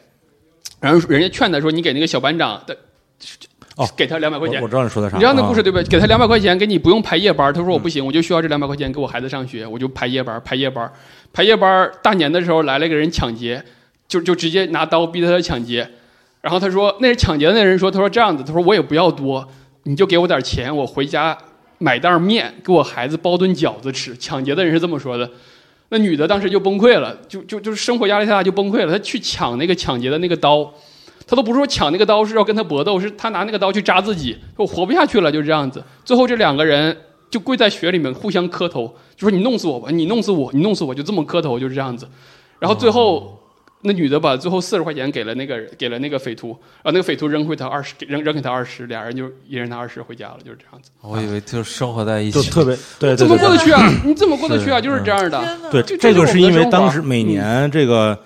[0.80, 2.74] 然后人家劝他说：“你给那个小班长的
[3.76, 5.18] 哦，给他两百块钱。”我知道你说的啥。
[5.18, 5.84] 你知道那故事对不对？
[5.84, 7.52] 给他两百块钱，给你不用排夜班。
[7.52, 10.90] 他说：“我不行，我就需要这两百块钱给我孩子上学，我就排夜班，排夜班，
[11.30, 11.90] 排夜班。
[12.02, 13.62] 大年的时候来了一个人抢劫。”
[14.08, 15.88] 就就直接拿刀逼他抢劫，
[16.40, 19.46] 然后他说那是抢劫的那人说他说这样子他说我也不要多，
[19.84, 21.36] 你就给我点钱，我回家
[21.78, 24.16] 买袋面给我孩子包顿饺子吃。
[24.16, 25.30] 抢劫的人是这么说的，
[25.88, 28.92] 那女的当时就崩溃了，就就就是生活压力太大就崩溃了。
[28.92, 30.70] 她去抢那个抢劫的那个刀，
[31.26, 35.82] 她都不是说抢那个刀是要跟他搏斗，是她拿那个刀去扎自己，我活不下去了就是这样子。
[36.04, 36.96] 最后这两个人
[37.30, 42.06] 就跪在雪里面互相磕头，就说你弄死我吧，你弄死我，你弄死我就这么磕头就是这样子。
[42.58, 43.39] 然后最后。
[43.82, 46.48] 那女的把最后四十块钱给了那个给了那个匪徒，
[46.82, 50.90] 然后那个匪徒扔回他二十，扔扔给他二十，俩人就一人拿二十回家了，就是这样子。
[51.00, 53.90] 我以为就生活在一起，就特别对，怎么过得去啊？
[54.04, 54.80] 你怎么过得去啊？
[54.80, 55.70] 就是这样的。
[55.70, 58.18] 对，这就是因为当时每年这个。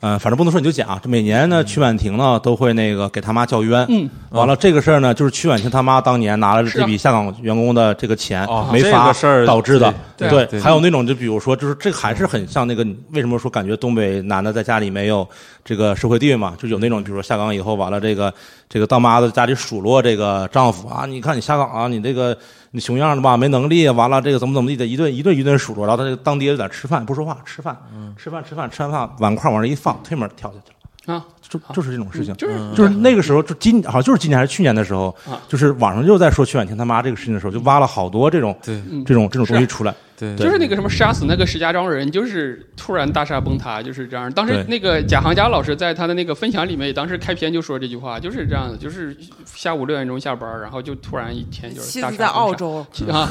[0.00, 3.84] 嗯，反正不能说你就讲，这每年呢，曲婉婷呢都会那个给他妈叫冤。
[3.90, 9.12] 嗯，完了这个事儿呢，就是曲婉婷他妈当年拿了这笔下岗员工的这个钱没发
[9.46, 9.92] 导致的。
[10.16, 12.82] 对，还有那种就比如说，就是这个还是很像那个，
[13.12, 15.28] 为什么说感觉东北男的在家里没有
[15.62, 16.54] 这个社会地位嘛？
[16.58, 18.32] 就有那种，比如说下岗以后完了，这个
[18.70, 22.36] 这个当妈的家里数落这个丈夫啊，你看你下岗啊，你这个。
[22.72, 27.76] 你熊样的吧，没能力，完了这个怎么怎么地的，一顿一顿一顿数落，然后他这个当爹在吃饭不说话，吃饭，
[28.16, 35.14] 吃饭吃饭吃完饭碗筷往这一放，推门跳下去了啊，就就是这种事情，就是就是那个时候就今好像就是今年还是去年的时候，
[35.48, 39.92] 就是网上又在说曲婉婷他妈这个事情的时候，就挖了好多这种这种这种东西出来。
[40.20, 44.30] 对，就是那个什么杀死那个石家庄人，就是突然大厦崩塌，就是这样。
[44.32, 49.16] 当时那个贾行家老师在他的那个分享里面，当时开篇就说这句话，就是这样的，就是
[49.46, 53.28] 下午六点钟下班，然后就突然一天就是大厦在澳洲 啊，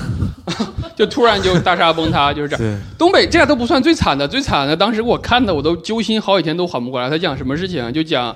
[0.97, 2.79] 就突然就大厦崩塌，就是这样。
[2.97, 7.09] 东北这都不算最惨的，最惨的当时我看的我都揪心好几天都缓不过来。
[7.09, 7.93] 他讲什么事情？
[7.93, 8.35] 就讲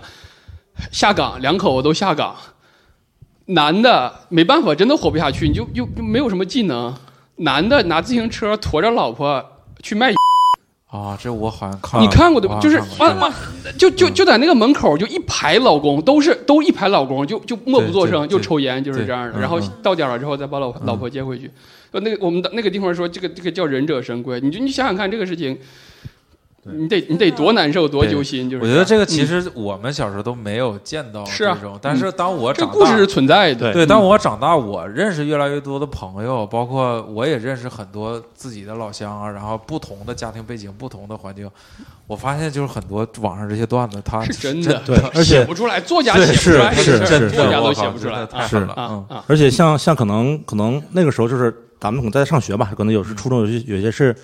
[0.92, 2.36] 下岗，两口子都下岗，
[3.48, 6.94] 男的没办法，真的活不下去，你就又又没有什么技能。
[7.38, 9.44] 男的拿自行车驮着老婆
[9.82, 10.14] 去卖。
[10.88, 12.60] 啊，这我好像看你看过对吧？
[12.60, 13.28] 就是啊妈，
[13.80, 19.40] 就就就在那个门口，就一排老公，都是都一排老公，就就默不作声，就抽烟，就是这样的。
[19.40, 21.50] 然后到点了之后，再把老老婆接回去。
[21.92, 24.40] 呃，那个我们的那个地方说，这个这个叫忍者神龟。
[24.40, 25.58] 你就你想想看，这个事情。
[26.66, 33.74] 你得你得多难受多揪心，就是我觉得这个其实我们小时候都没有见到这种，但是当我长大，故事是存在的。
[33.74, 41.50] 对，当我长大，我认识越来越多的朋友，包括我也认识很多自己的老乡啊，然后不同的家庭背景、不同的环境，
[42.08, 49.24] 我发现就是很多网上这些段子，它是真的，对，而且写不出来，作家写不出来，是是作家都写不出来，太狠了啊！
[49.28, 54.16] 而且像像可能可能那个时候就是咱们可能在上学吧，可能有时初中，有些有些是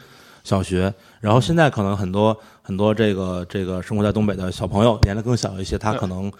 [0.44, 2.38] 小学，然后现在可能很多。
[2.61, 6.32] 很多这个这个生活在东北的小朋友，年龄更小一些，他可能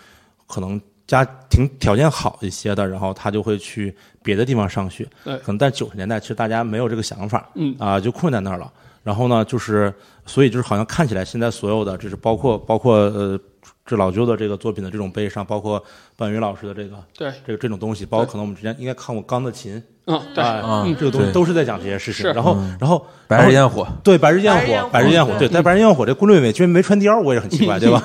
[0.45, 5.09] 可能家庭条件好一些的，然后他就会去别的地方上学。
[5.23, 8.71] 可能在九十年代，其实大家没有这个想法，嗯啊，就困在那儿了。
[9.04, 9.93] 然后呢，就是
[10.26, 13.39] 所以就是好像看起来现在所有的，就是包括包括呃。
[13.86, 15.84] 这老舅的这个作品的这种悲伤，包括
[16.16, 22.32] 半云老师的这个对这个这种东西，包括可能我们之前应该看过《钢的琴》嗯，对，嗯，这个东西都是在讲这些事情。
[22.32, 22.97] 然后，然后
[23.28, 28.00] 《白日焰火》对《白日焰火》，《白日焰火》对，在《白日焰火》这顾论伟居然没穿貂，我也很奇怪， 对吧？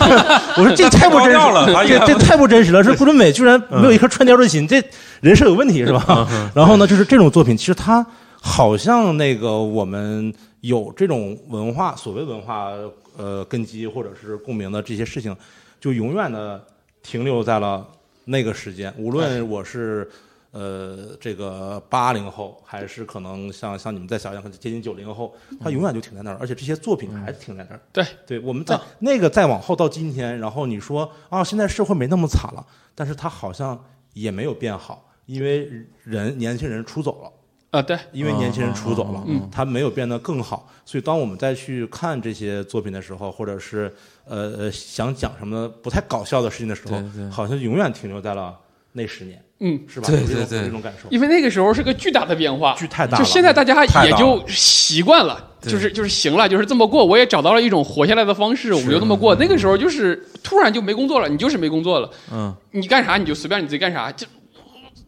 [0.56, 2.82] 我说这太不真实了，这这太不真实了。
[2.82, 4.82] 这顾论伟居然没有一颗穿貂的心，这
[5.20, 6.26] 人设有问题是吧？
[6.54, 8.04] 然后呢，就是这种作品，其实它
[8.46, 12.70] 好像那个我们有这种文化，所谓文化。
[13.18, 15.34] 呃，根基或者是共鸣的这些事情，
[15.80, 16.62] 就永远的
[17.02, 17.82] 停留在了
[18.26, 18.92] 那个时间。
[18.98, 20.06] 无论我是
[20.50, 26.36] 呃这个八零后，还是可能像像你们再小一点，接近九零后，他永远就停在那儿。
[26.38, 27.80] 而且这些作品还是停在那儿。
[27.90, 32.62] 对，对，我们在那个再往后到今天，然后你说啊，现在社会没那么惨了，
[32.94, 33.82] 但是他好像
[34.12, 35.70] 也没有变好，因为
[36.04, 37.32] 人年轻人出走了。
[37.76, 48.56] 啊，对，因为年轻人出走了，嗯他没有变得更好，所以当我们再去看这些作品的时候，或者是呃呃想讲什么不太搞笑的事情的时候，好像永远停留在了
[48.92, 50.08] 那十年，嗯，是吧？
[50.08, 51.06] 对对对，这种感受。
[51.10, 53.22] 因为那个时候是个巨大的变化，巨太大了。
[53.22, 57.04] 就现在大家也就习惯了，就是就是行了，就是这么过。
[57.04, 59.34] 我也找到了一种活下来的方式，我们就这么过。
[59.36, 64.26] 那个时候就是突然就没工作了，你就是没工作了，嗯，你干啥你就随便你自己干啥就。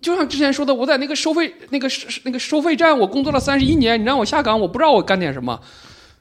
[0.01, 1.89] 就像之前说的，我在那个收费那个
[2.25, 5.61] 那个收费站，我工作了三十一年，你让我下岗，我不知道我干点什么。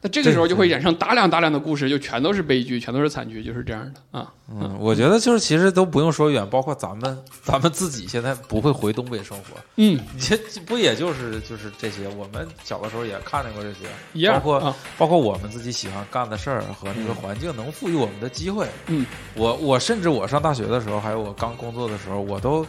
[0.01, 4.31] 那这个时候就会衍生大量大量的故事，就全都是悲剧，全都是惨剧，就是这样的啊。
[4.49, 9.59] 嗯，我觉得就是其实都不用说远，包括咱们咱们自己现在不会回东北生活。
[9.77, 10.37] 嗯，这
[10.67, 12.07] 不也就是就是这些？
[12.09, 13.79] 我们小的时候也看见过这些，
[14.13, 14.35] 一样。
[14.35, 18.67] 包括包括我们自己喜欢干的事儿和那个环境能赋予我们的机会。
[18.85, 22.65] 嗯，我我甚至我上大学的时候，还有我刚工作的时候，我都。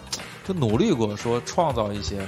[0.46, 2.26] 就努力过，说创造一些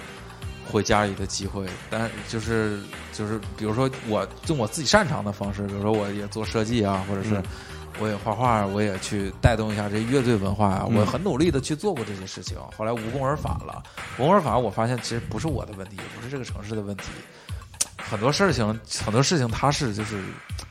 [0.70, 2.80] 回家里的机会，但就是
[3.12, 7.42] 就是，比如说我用我自己擅长的方式，比如说我也做设计啊，或者是
[7.98, 12.56] 我也画画，我也去带动一下这乐队文化啊，我很努力的去做过这些事情。
[12.76, 13.82] 后来无功而返了，
[14.16, 17.04] 无功而返，我发现其实不是我的问题，也不是这个城市的问题，
[17.98, 20.22] 很多事情很多事情它是就是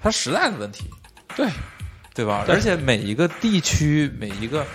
[0.01, 0.89] 它时代的问题，
[1.35, 1.49] 对
[2.13, 2.45] 对吧？
[2.47, 4.65] 而且每一个地区每一个。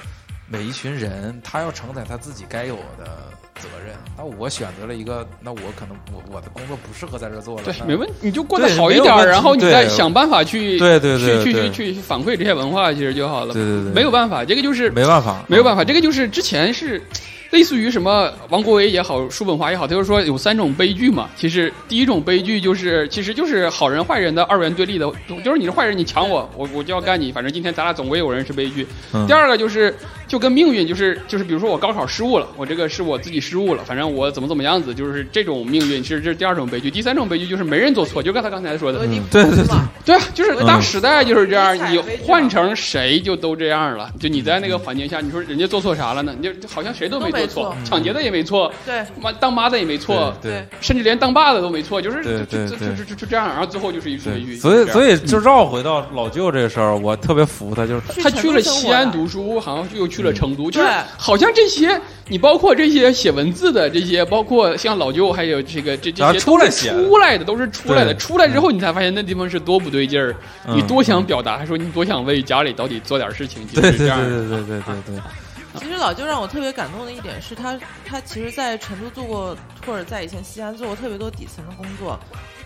[0.47, 3.95] 每一群人，他要承载他自己该有的责任。
[4.17, 7.63] 那我选择了一个，那我可能我我的工作不适合在这做了。
[7.65, 13.53] 对，没问题，你就过得好一点，然后你再想办法去对对对去去去去反馈这些文化，其实就好了。
[13.53, 17.03] 对对对，没有办法，这个就是没办法，没有办法，这个就是之前是。
[17.51, 21.29] 类似于什么王国维也好，叔本华也好，他就说有三种悲剧嘛。
[21.37, 25.09] 其实第一种悲剧就是，其实就是好人坏人的二元对立的，
[25.45, 27.31] 就是你是坏人，你抢我，我我就要干你。
[27.31, 28.85] 反正今天咱俩总归有人是悲剧。
[29.29, 29.95] 第二个就是
[30.27, 36.03] 就跟命运，就是就是比如说我高考失误了，我这个是我自己失误了，反正我怎么怎么样子，就是这种命运。
[36.03, 36.91] 其实这是第二种悲剧。
[36.91, 39.65] 第三种悲剧就是没人做错，就刚才刚才说的，对对对，
[40.05, 44.11] 对啊，就是大时代就是这样，你换成谁就都这样了。
[44.19, 46.35] 就你在那个环境下，你说人家做错啥了呢？
[46.39, 48.25] 你就好像谁都没做错，抢劫的。
[48.25, 54.57] 也没错，对，妈当妈的也没错，对，甚至连当爸的都没错，就是就就就就就这样，然后最后就是一出悲剧。
[54.57, 60.89] 所以所以就绕回到老舅这个事儿，我特别服他，就是他去了西安读书，好像又去了成都就是
[61.19, 70.35] 好像这些你包括这些写文字的这些包括像老舅还有这个这这些都出来的都是出来的出来之后你才发现那地方是多不对劲儿
[70.69, 75.23] 你多想表达还说你多想为家里到底做点事情就是这样对对对对对。
[75.77, 82.19] 其实老舅让我特别感动的一点是他他其实在成都做过或者在以前西安做过特别多底层的工作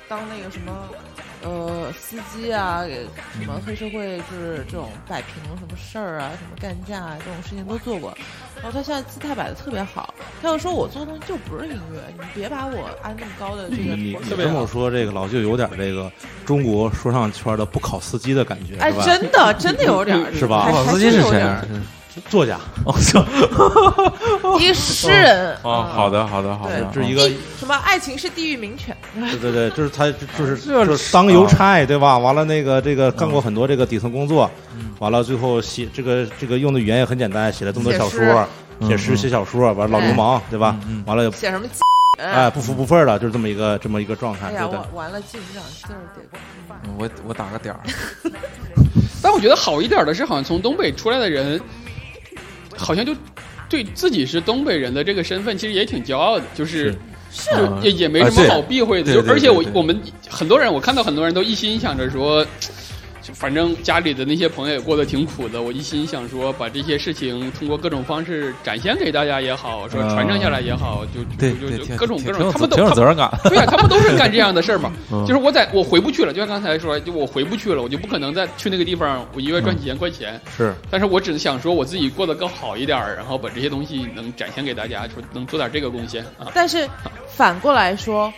[0.09, 0.89] 当那个什么
[1.43, 2.85] 呃，司机啊，
[3.41, 8.17] 什么黑社会就是这种摆平什么事儿啊，什么干架啊，这种事情都做过。
[8.57, 10.13] 然后他现在姿态摆的特别好，
[10.43, 13.95] 他又说我做的东西就不是音乐，你别把我安那么高的这个。
[13.95, 16.11] 你你这么说，这个老舅有点这个
[16.45, 20.67] 中国说唱圈的不考司机的感觉，哎，真的真的有点 是吧？
[20.67, 21.41] 不考司机是谁？
[22.29, 22.95] 作家哦，
[24.61, 27.75] 一个诗人啊，好的，好的，好的，这是一个什么？
[27.85, 28.97] 爱情是地狱名犬。
[29.15, 32.19] 对对对，就是他， 就是就是当邮差，对吧？
[32.19, 34.51] 完了，那个这个干过很多这个底层工作，
[34.99, 38.47] 完了最后写这个这个用的语言也很简单，写了这么多小说，
[38.89, 40.77] 写诗写小说，完了老流氓，对吧？
[41.07, 41.67] 完了写什么？
[42.19, 44.51] 哎，不服不忿的，就是这么一个这么一个状态。
[44.51, 46.23] 对呀，完完了，记不上字儿得。
[46.99, 47.81] 我我打个点儿。
[49.23, 51.61] 但我觉得好一点的是，好像从东北出来的人。
[52.79, 53.15] 好像就
[53.69, 56.95] 对自己是东北人的这个身份，其实也挺骄傲的，就是
[57.31, 59.13] 就也也没什么好避讳的。
[59.13, 60.01] 就而且我我们
[60.31, 62.47] 很多人，我看到很多人都一心想着说。
[63.35, 73.31] 反正家里的那些朋友也过得挺苦的，我一心想说把这些事情通过各种方式展现给大家也好，说传承下来也好，就就就各种各种，他们都挺有责任感。
[73.45, 74.93] 对呀，他们都是干这样的事儿嘛。
[75.27, 80.41] 就是我在我回不去了，就像刚才说，就我回不去了，我就不可能再去那个地方，我一个月赚几千块钱。
[80.57, 86.51] 是，但是我只是想说我自己过得更好一点，然后把这些东西能展现给大家，说能做点这个贡献啊。
[86.55, 86.89] 但是
[87.29, 88.33] 反过来说。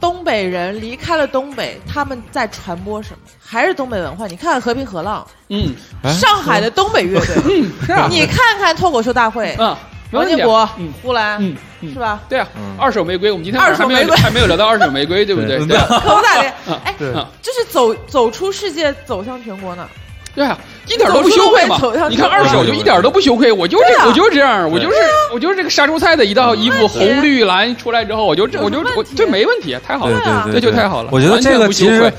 [0.00, 3.18] 东北人离开了东北，他们在传播什么？
[3.50, 4.28] 还是东北文化？
[4.28, 5.74] 你看看和平河浪，嗯，
[6.04, 9.76] 上海的东北乐队， 嗯，是啊，你看看脱口秀大会，嗯，
[10.12, 12.20] 王建国，嗯，呼兰，嗯，是吧？
[12.28, 12.46] 对啊，
[12.78, 14.14] 二手玫瑰，我们今天二手玫瑰。
[14.22, 15.58] 还没有聊到二手玫瑰，对不对？
[15.66, 16.52] 可不咋的，
[16.84, 16.94] 哎，
[17.42, 19.88] 就是走走出世界，走向全国呢。
[20.32, 21.76] 对啊，一点都不羞愧嘛！
[22.08, 24.96] 你看二手就一点都不羞愧，我就是我就是这样，我就是
[25.34, 31.08] 我就是这个杀猪菜的一道衣服，红绿蓝出来之后，我就这我就我这没问题，太好了，这就太好了。
[31.10, 32.12] 我觉得这个其实。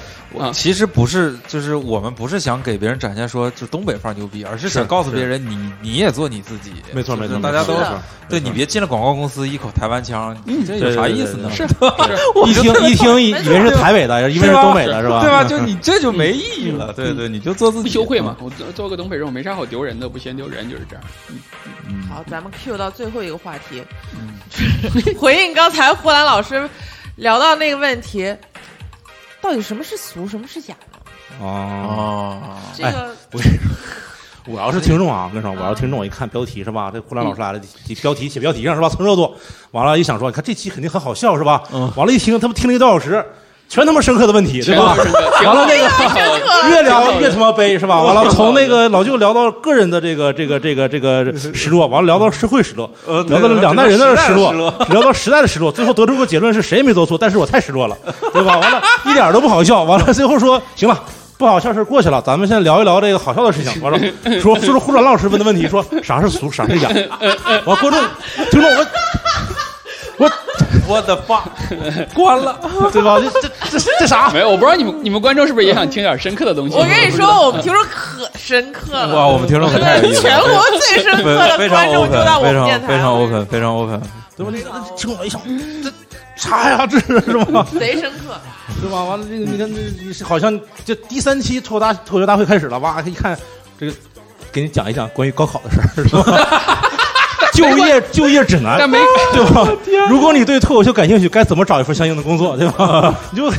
[0.54, 6.72] 其实不是，就是我们不是想给别人展现说就东北范儿牛逼，而是想告诉别人你你也做你自己。
[6.94, 7.76] 没错没错，大家都
[8.30, 11.50] 对你别进了广告公司一口台湾腔，你这有啥意思呢？
[11.52, 11.64] 是，
[12.48, 15.20] 一听一听以为是台北的，以为是东北的，是吧？
[15.24, 15.44] 对吧？
[15.44, 16.94] 就你这就没意义了。
[16.94, 18.38] 对对，你就做自己，不羞愧嘛。
[18.40, 21.04] 我做做个东北人，我没啥好丢人的，不嫌丢人，就是这样。
[22.10, 23.84] 好，咱们 Q 到最后一个话题，
[25.18, 26.70] 回应刚才呼兰老师
[27.18, 28.34] 聊到那个问题。
[29.42, 31.00] 到底什么是俗，什么是假呢？
[31.42, 33.50] 哦，这个不是。
[34.48, 36.90] 我要是听众啊，我跟你说，我要听众，我一看标题是吧？
[36.92, 37.62] 这胡兰老师来了，
[38.02, 38.90] 标题写标题上是吧？
[38.90, 39.36] 蹭热度，
[39.72, 41.64] 完了，一想说，你看这期肯定很好笑是吧？
[41.72, 41.92] 嗯。
[41.96, 43.24] 完了，一听他们听了一个多小时。
[43.72, 44.98] 全他妈深刻的问题，对吧？
[45.46, 48.04] 完了那个越聊越他妈悲，是吧？
[48.04, 52.92] 完了从那个老舅聊到个人的这个这个这个这个失落，完了聊到社会失落，
[53.30, 54.52] 聊到两代人的失落，
[54.92, 57.98] 聊到时代的失落，最后得出个结论是谁也没做错，但是我太失落了，
[58.34, 58.58] 对吧？
[58.58, 61.04] 完了一点都不好笑，完了最后说行了，
[61.38, 63.82] 不好笑事过去了，咱们现在聊一聊这个好笑的事情。
[63.82, 63.98] 完了
[64.42, 66.90] 说就是胡转老师问的问题，说啥是俗，啥是假？
[67.64, 68.02] 完观众
[68.50, 68.80] 听众我。
[68.80, 68.86] 我
[70.92, 71.44] 我的发
[72.14, 72.60] 关了，
[72.92, 73.18] 对吧？
[73.20, 73.30] 这
[73.70, 74.30] 这这这啥？
[74.32, 76.76] 没有，我不知道你们你们观众是不是也想听点深刻的东西？
[76.76, 79.16] 我跟你说，我们听众可深刻了。
[79.16, 84.02] 哇，我们听众可太全国最深刻的观众就在我们电台，非常 open，非常 open，
[84.36, 84.52] 对吧？
[84.54, 85.42] 那听我一想，
[85.82, 85.92] 这
[86.36, 86.86] 啥呀？
[86.86, 87.66] 这是是吧？
[87.80, 88.36] 贼深刻，
[88.82, 89.04] 对吧？
[89.04, 93.02] 完了，这个你看，这好像这第三期脱大脱口秀大会开始了，哇！
[93.02, 93.38] 一看
[93.80, 93.94] 这个，
[94.52, 96.82] 给你讲一讲关于高考的事儿，是吧？
[97.56, 98.78] 就业就业指南，
[99.34, 99.68] 对吧？
[100.10, 103.14] 如果你对脱口秀感兴趣，该怎么找一份相应的工作，对吧？
[103.32, 103.52] 你就我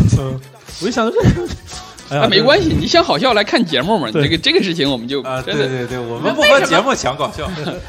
[0.87, 4.09] 就想到这，哎，没关系，你想好笑来看节目嘛？
[4.13, 7.47] 这个这个事情我们就啊，对对对，我们不和节目抢搞笑。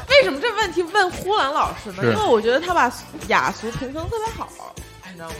[0.08, 2.02] 为什么这问题问呼兰老师呢？
[2.02, 2.92] 因为我觉得他把
[3.28, 4.48] 雅俗平衡特别好，
[5.10, 5.34] 你知道吗？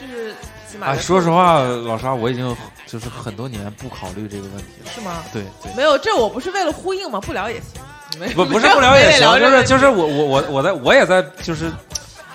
[0.00, 0.34] 就是
[0.80, 2.56] 哎，说实话，老沙，我已经
[2.86, 5.22] 就是很多年不考虑这个问题了，是吗？
[5.32, 7.20] 对对，没有，这我不是为了呼应吗？
[7.20, 7.80] 不聊也行。
[8.34, 11.70] 不不是不聊也行，就是就是我我我我在我也在就是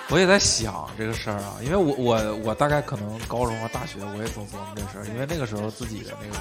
[0.08, 6.34] 我也在想这个事儿啊，因为我我我大概可能高中和大学我也总琢磨这个事儿，因为那个时候自己的那个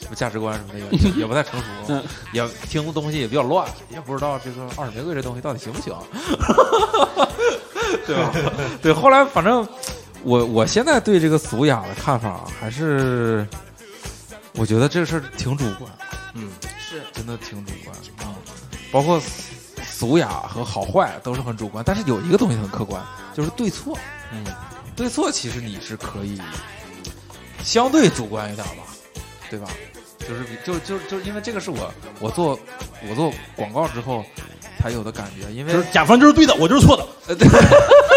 [0.00, 2.00] 什么价值观什么的也也不太成熟，
[2.32, 5.94] 也听的东西也比较乱，也不知道这个二手玫瑰这东西到底行不行，
[8.06, 8.32] 对吧？
[8.82, 9.66] 对，后来反正
[10.22, 13.46] 我我现在对这个俗雅的看法还是，
[14.54, 15.90] 我觉得这个事儿挺主观，
[16.34, 18.13] 嗯，是真的挺主观啊。
[18.94, 19.20] 包括
[19.84, 23.02] 俗雅和好坏都是很主观，但是有一个东西很客观，
[23.34, 23.98] 就是对错。
[24.30, 24.46] 嗯，
[24.94, 26.40] 对错其实你是可以
[27.64, 28.84] 相对主观一点吧，
[29.50, 29.68] 对吧？
[30.28, 32.58] 就是就就就因为这个是我我做
[33.08, 34.24] 我做广告之后，
[34.80, 37.36] 才有的感觉，因为甲方就是对的，我就是错的，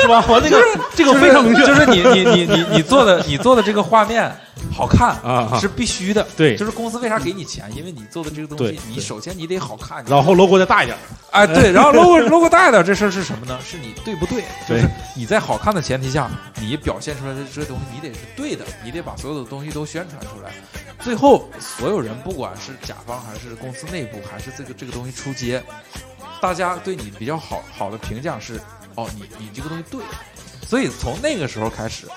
[0.01, 0.23] 是吧？
[0.27, 0.61] 我那个
[0.95, 4.31] 这个非常明确，就是你你你你你做的你做的这个画面
[4.73, 7.69] 好看啊是必须的，对，就是公司为啥给你钱？
[7.75, 10.97] 因为你做的这个东西，你首先你得好看，然后 logo 再大一点，
[11.31, 13.57] 哎，对，然后 logo logo 大一点，这事儿是什么呢？
[13.63, 14.43] 是你对不对？
[14.67, 14.85] 就是
[15.15, 16.29] 你在好看的前提下，
[16.59, 20.51] 你表现出来的这些东西，你得是对的，你得把所有的东西都宣传出来。
[20.99, 25.63] 最后，所有人不管是甲方还是公司内部，还是这个这个东西出街，
[26.41, 28.59] 大家对你比较好好的评价是：
[28.95, 30.01] 哦，你你这个东西对。
[30.65, 32.07] 所以从那个时候开始，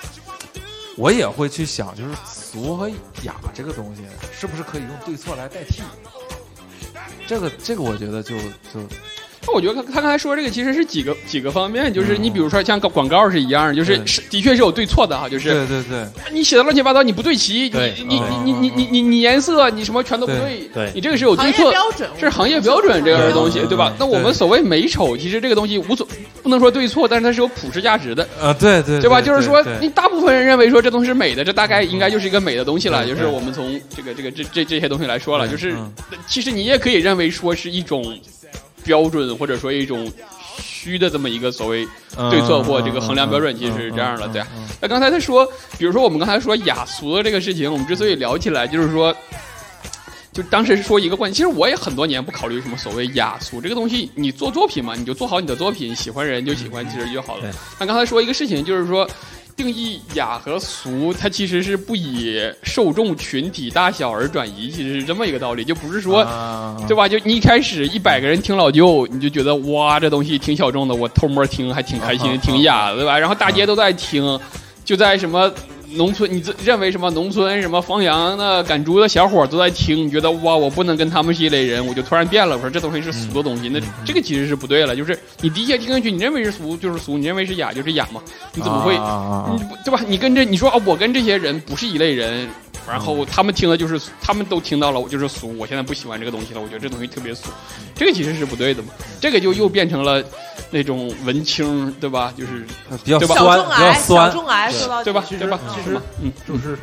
[0.97, 2.89] 我也会去想，就是俗和
[3.23, 4.03] 雅这个东西
[4.33, 5.81] 是不是可以用对错来代替？
[7.27, 8.37] 这个这个，我觉得就
[8.73, 8.87] 就。
[9.47, 23.91] 那我觉得他他刚才说这个其实是几个几个方面，就是你比如说像广告是一样，就是是的确是有对错的哈，就是对对对，你写的乱七八糟，你不对齐，你你你你你你你颜色你什么全都不对，对你这个是有对错标准，是行业标准这样的东西，对吧？
[23.97, 26.07] 那我们所谓美丑，其实这个东西无所
[26.43, 29.19] 不能说对错，但是它是有普世价值的啊，对对对吧？
[29.19, 35.75] 就是说你大部分人认为说这东西是美的，这大概应该就是一个美的东西了，就是我们从这个这个这这这些东西来说了，就是
[36.27, 38.15] 其实你也可以认为说是一种。
[38.83, 40.11] 标准或者说一种
[40.57, 41.87] 虚的这么一个所谓
[42.29, 44.41] 对错或这个衡量标准，其实是这样的，对。
[44.81, 45.45] 那刚才他说，
[45.77, 49.15] 比如说我们刚才说雅俗的这个事情，我们之所以聊起来，就是说，
[50.33, 57.51] 就当时说一个观点，其实我也很多年不考虑什么所谓雅俗这个东西，你做作品嘛，你就做好你的作品，喜欢人就喜欢，其实就好了。
[57.79, 59.09] 那刚才说一个事情，就是说。
[59.61, 66.23] 定义雅和俗，它其实是不以受众群体大小而转移，其实是这么一个道理，就不是说，
[66.87, 67.07] 对吧？
[67.07, 73.19] 就你一开始一百个人听老舅，你就觉得哇，这东西挺小众的，我偷摸听还挺开心，挺雅，对吧？
[73.19, 74.39] 然后大家都在听，
[74.83, 75.53] 就在什么。
[75.93, 77.09] 农村，你认为什么？
[77.11, 82.55] 农村什么放羊的、赶猪的小伙都在听，你觉得哇，我不能跟他们是一类人，我就突然变了。
[82.55, 84.95] 我说这东西是俗的东西，那这个其实是不对了。
[84.95, 88.21] 就是你第一下听上去，你认为是俗就是俗，你认为是雅就是雅嘛？
[88.53, 88.93] 你怎么会？
[89.51, 89.99] 你对吧？
[90.07, 92.47] 你跟这你说啊，我跟这些人不是一类人。
[92.87, 95.55] 然后他们听的就是，他们都听到了，我就是俗。
[95.57, 97.49] 我现在不喜欢这个东西了，我觉得这东西特别俗，
[97.95, 98.89] 这个其实是不对的嘛。
[99.19, 100.21] 这个就又变成了
[100.71, 102.33] 那种文青，对吧？
[102.37, 102.65] 就是
[103.03, 104.31] 比较酸，比较酸，
[105.03, 105.23] 对吧？
[105.29, 105.59] 对吧？
[105.73, 106.77] 其实，嗯，就是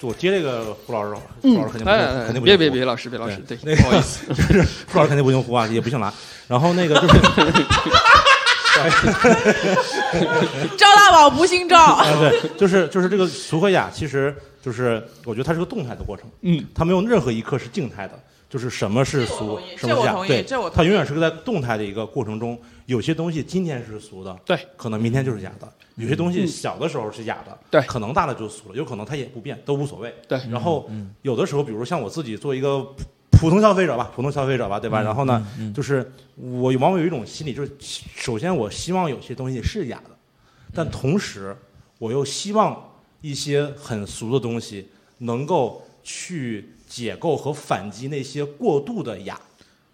[0.00, 4.62] 我接这个胡老师，胡老师肯定肯定不别别别，老师别老师，对，不好意思，就 是
[4.92, 6.12] 胡老师肯定不姓胡啊，也不姓蓝。
[6.46, 7.14] 然后那个就是。
[10.78, 18.18] 赵大宝不姓赵，对，就是就是这个俗和雅，其实就是我觉得它是个动态的过程，嗯，它没有任何一刻是静态的，
[18.48, 30.90] 就是什么是俗，什么是雅，对，这它永远是个在动态的一个过程中，有些东西今天是俗的，对，可能明天就是雅的，有些东西小的时候是雅的，对，可能大了就俗了，有可能它也不变，都无所谓，对，然后
[31.22, 32.86] 有的时候，比如像我自己做一个。
[33.40, 35.00] 普通消费者吧，普通消费者吧，对吧？
[35.00, 40.10] 然后呢，就是我往往有一种心理，就是首先我希望有些东西是雅的，
[40.74, 41.56] 但同时
[42.00, 42.87] 我又希望
[43.20, 44.88] 一些很俗的东西
[45.18, 49.38] 能够去解构和反击那些过度的雅。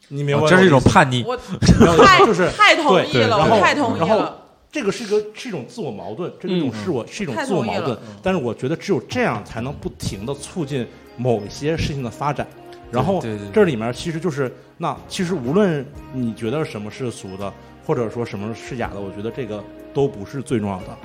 [0.09, 0.47] 你明白？
[0.47, 1.25] 这是一种叛逆。
[1.25, 4.07] 我太就是太同意了，我太同意了。
[4.07, 4.33] 然后
[4.71, 7.99] 这个是一个是一种自我矛盾，这种是我是一种自我矛盾。
[8.23, 10.87] 但是我觉得只有这样才能不停的促进
[11.17, 12.47] 某一些事情的发展。
[12.91, 17.53] 然后这里面其实就是那其实无论你觉得什么是俗的，
[17.87, 19.65] 或者说什么是雅的，我觉得这个
[19.95, 20.99] 都不是最重要的。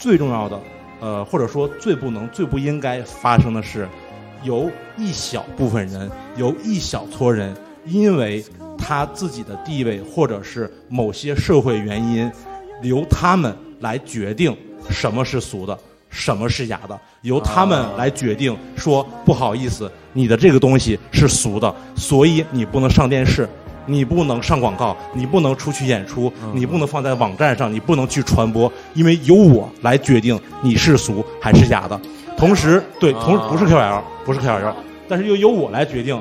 [0.00, 0.60] 最重要的，
[1.02, 3.88] 呃，或者说最不能、最不应该发生的是，
[4.44, 7.52] 由一小部分人，由一小撮人，
[7.84, 8.44] 因为
[8.78, 12.30] 他自己的地位或者是某些社会原因，
[12.82, 14.56] 由他们来决定
[14.88, 15.76] 什么是俗的。
[16.08, 17.00] 什么是雅的？
[17.22, 18.54] 由他们来决定。
[18.76, 23.48] 说不好意思，你的这个东西是俗的，所以你不能上电视，
[23.86, 32.00] 你不能上广告，你不能出去演出，你不能放在网站上，你不能去传播，因为由我来决定你是俗还是雅的。
[32.36, 34.72] 同时，对，同不是 KOL，不是 KOL，
[35.08, 36.20] 但是又由我来决定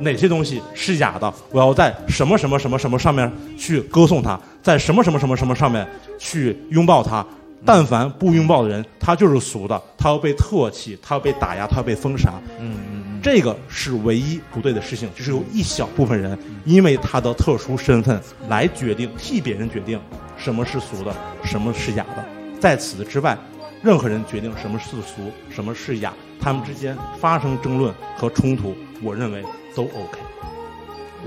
[0.00, 1.32] 哪些东西是雅的。
[1.50, 5.86] 我要在什么什么什么什么上面去歌颂它，在什么什么什么什么上面
[6.18, 7.24] 去拥抱它。
[7.66, 12.34] 但凡不拥抱的人，他就是俗的，他要被唾弃，他要被打压，他要被封杀。
[12.60, 12.76] 嗯
[13.24, 18.20] 这个是唯一不对的事情，就是由一小部分人因为他的特殊身份
[18.50, 19.98] 来决定，替别人决定
[20.36, 21.10] 什么是俗的，
[21.42, 22.22] 什么是雅的。
[22.60, 23.34] 在此之外，
[23.82, 29.42] 任何人决定什么是俗，什么是雅，他们之间发生争论和冲突，我认为
[29.74, 30.18] 都 OK。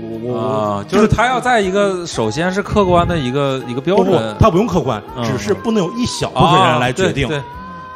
[0.00, 7.42] 我我就是他要在一个首先是客观的一个一个标准，他不用客观，只是不能有一小部分人来决定，对，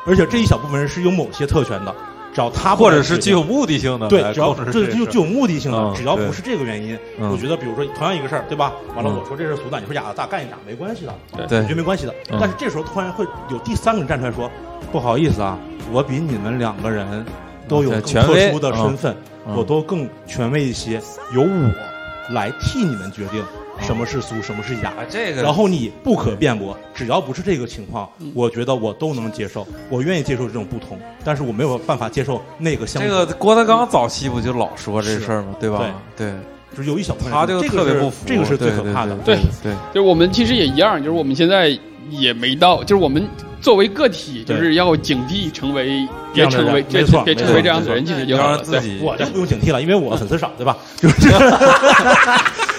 [0.05, 1.95] 而且这一小部分人是有某些特权的，
[2.33, 8.73] 只要他或者是具有目的性的，对，只要这就具有目的性的，只要不是这个原因，嗯我觉得比如说同样一个事儿，对吧？
[8.95, 11.15] 完了我说这是俗的，你说雅的，咱干一架没关系的，
[11.47, 12.15] 对，我觉得没关系的。
[12.41, 14.51] 但是这时候突然会有第三个人站出来说，
[14.91, 15.59] 不好意思啊，
[15.93, 17.25] 我比你们两个人
[17.69, 19.15] 都有更特殊的身份，
[19.55, 21.01] 我都更权威一些，
[21.35, 23.45] 由我来替你们决定。
[23.83, 24.93] 什么是俗，什么是雅？
[25.11, 33.03] 这个，然后你不可辩驳，只要不是这个情况，我觉得我都能接受，我愿意接受这种不同，但是我没有办法接受那个相。
[33.03, 35.55] 这个郭德纲早期不就老说这事儿吗？
[35.61, 35.93] 对吧？
[36.17, 36.33] 对，
[36.77, 39.15] 就是有一小部分他就特别不服，这个是最可怕的。
[39.19, 41.77] 对对，就是我们其实也一样，就是我们现在
[42.09, 43.29] 也没到，就是我们
[43.61, 50.77] 作为个体，就是要警惕成为别成为没错，别成为这样的人，其实就要让自己，我就不用警惕了，因为我粉丝少，对吧？
[50.97, 51.29] 就是。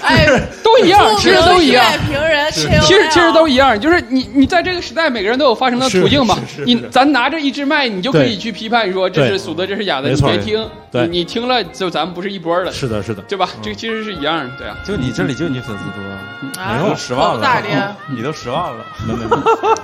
[0.04, 0.28] 哎，
[0.64, 1.84] 都一样，其实都一样。
[2.08, 2.62] 平人，其
[2.94, 6.38] 实其实都一样，就是你你在这个时代，每个人都有发声的途径嘛。
[6.66, 10.68] 你咱拿着一支麦，你就可以去批判说这是俗的，这是雅的，你别听。
[10.92, 12.72] 对，你听了就咱们不是一波的。
[12.72, 13.50] 是的，是的，对吧？
[13.62, 14.76] 这个其实是一样的，对啊。
[14.86, 19.36] 就你这里就你粉丝多，没有十万了，你都十万 了，没没没，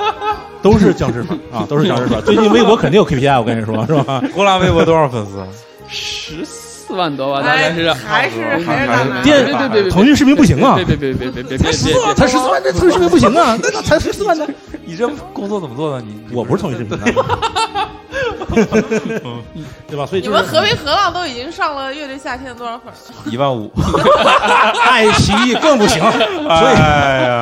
[0.62, 2.22] 都是僵尸粉啊，都是僵尸粉。
[2.24, 4.22] 最近微博肯定有 KPI，我跟你说，是吧？
[4.34, 5.44] 呼啦微博多少粉丝？
[5.88, 7.92] 十四万多吧，大概是。
[7.94, 10.76] 还是还是电别别别别，腾讯视频不行啊！
[10.76, 13.58] 别别别别别别别，才十四万，那腾讯视频不行啊！
[13.62, 14.48] 那才十四万呢？
[14.86, 16.02] 你这工作怎么做的？
[16.02, 17.06] 你我不是腾讯视频的。
[19.88, 20.06] 对吧？
[20.06, 23.32] 所以你们合肥河浪都已经上了乐队夏天多少粉了？
[23.32, 23.72] 一万五。
[24.84, 26.76] 爱奇艺更不行，所以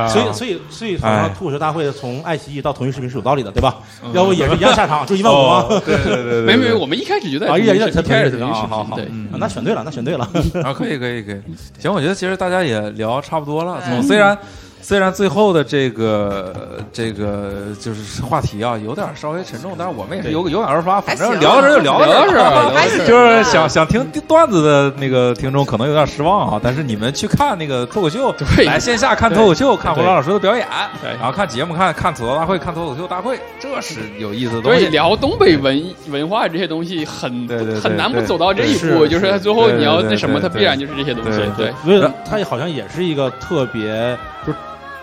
[0.09, 3.77] 所以所以所以，好像脱口秀大会从爱奇艺到腾讯视频是有道理的，对吧？
[4.13, 5.65] 要不也是一样下场，就一万五吗？
[5.85, 8.97] 对对对，没没，我们一开始就在啊，一开始开始好好好，
[9.37, 10.27] 那选对了，那选对了
[10.63, 11.41] 啊，可以可以可以，
[11.79, 14.37] 行，我觉得其实大家也聊差不多了，从虽然。
[14.81, 16.53] 虽然最后的这个
[16.93, 28.33] 这个就是话题啊，有点稍微沉重，但是我们也是有有感而发，反正聊到这就聊到这儿，就是想想听段子的那个听众可能有点失望啊，但是你们去看那个脱口秀，
[28.65, 30.65] 来线下看脱口秀，看胡老师的表演，
[31.03, 34.85] 然后看节目，看看吐槽大会，看脱口秀大会，这是有意思的东西。
[34.85, 37.45] 对，聊东北文文化这些东西很
[37.81, 41.41] 很难不走到这一步，就是最后你要那什么，它必然就是这些东西。
[41.57, 44.17] 对，所以它好像也是一个特别就是。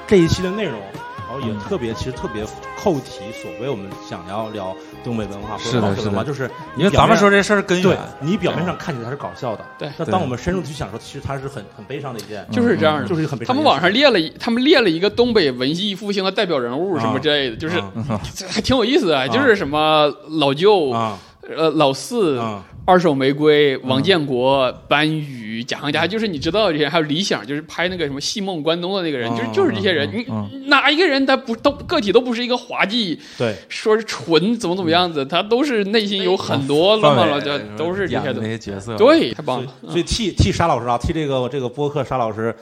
[0.06, 0.78] 这一期的内容，
[1.18, 2.44] 然后也特别，其实特别
[2.76, 3.20] 扣题。
[3.42, 9.90] 所谓我们想要聊东北文化或者老文化，就是因为咱们说这事儿根源，你表面上看起来它是搞笑的，对。
[9.96, 13.54] 那当我们深入去想说，其实它是很很悲伤的一件，就是这样的，就是很悲伤。
[13.54, 17.82] 他们网上列了，他们列了一个东北文艺复兴的代表人物什么之类的，就是
[18.48, 21.18] 还挺有意思的，就是什么老舅啊，
[21.56, 22.40] 呃，老四。
[22.86, 30.10] 二手玫瑰、王建国、班宇、贾行家，就是你知道这些，还有李想，就是拍那个什么《戏梦关东》的那个人，就是就是这些人。
[30.12, 38.96] 你哪一个人他不都个体都不是一个滑稽，对，说是纯怎么怎么样子，他都是内心有很多乱七八糟，都是这些那些角色。
[38.96, 39.72] 对，太棒了。
[39.88, 42.54] 所以替替沙老师啊，替这个这个播客沙老师。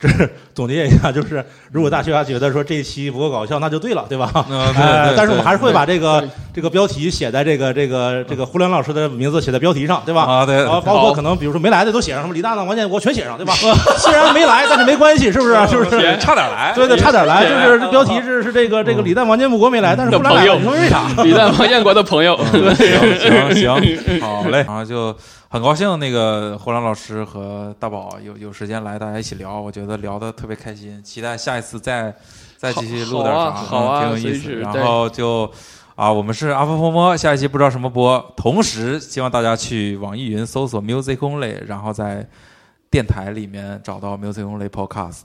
[0.00, 0.08] 这
[0.54, 4.30] 总结一下，就是如果大学家觉得说这一期不够搞笑，那就对了，对吧？
[4.48, 5.14] 对对。
[5.14, 10.22] 但是我们还是会把这个这个标题写在这个这个这个胡良老师的名字写在标题上，对吧？
[10.22, 10.56] 啊，对。
[10.56, 13.52] 然后包括可能比如说没来的都写上什么李大呢、王建国全写上，对吧？
[13.98, 15.54] 虽然没来，但是没关系，是不是？
[15.68, 16.16] 是不是？
[16.18, 16.72] 差点来。
[16.74, 21.02] 对对，差点来，就是标题是是这个这个李诞、王建国没来，但是胡良来，你说为啥？
[21.22, 22.38] 李诞、王建国的朋友。
[22.74, 25.14] 行行，好嘞，然后就。
[25.52, 32.14] 很高兴，那个胡兰老师和大宝有有时间来，大家一起聊，我觉得聊得特别开心，期待下一次再
[32.56, 34.54] 再继续录点啥，好啊，挺有意思。
[34.60, 35.50] 然后就
[35.96, 42.24] 啊，我们是阿峰峰摸，下一期不知道什么播，同时希望大家去网易云搜索 Music Only，然后在
[42.88, 45.24] 电台里面找到 Music Only Podcast。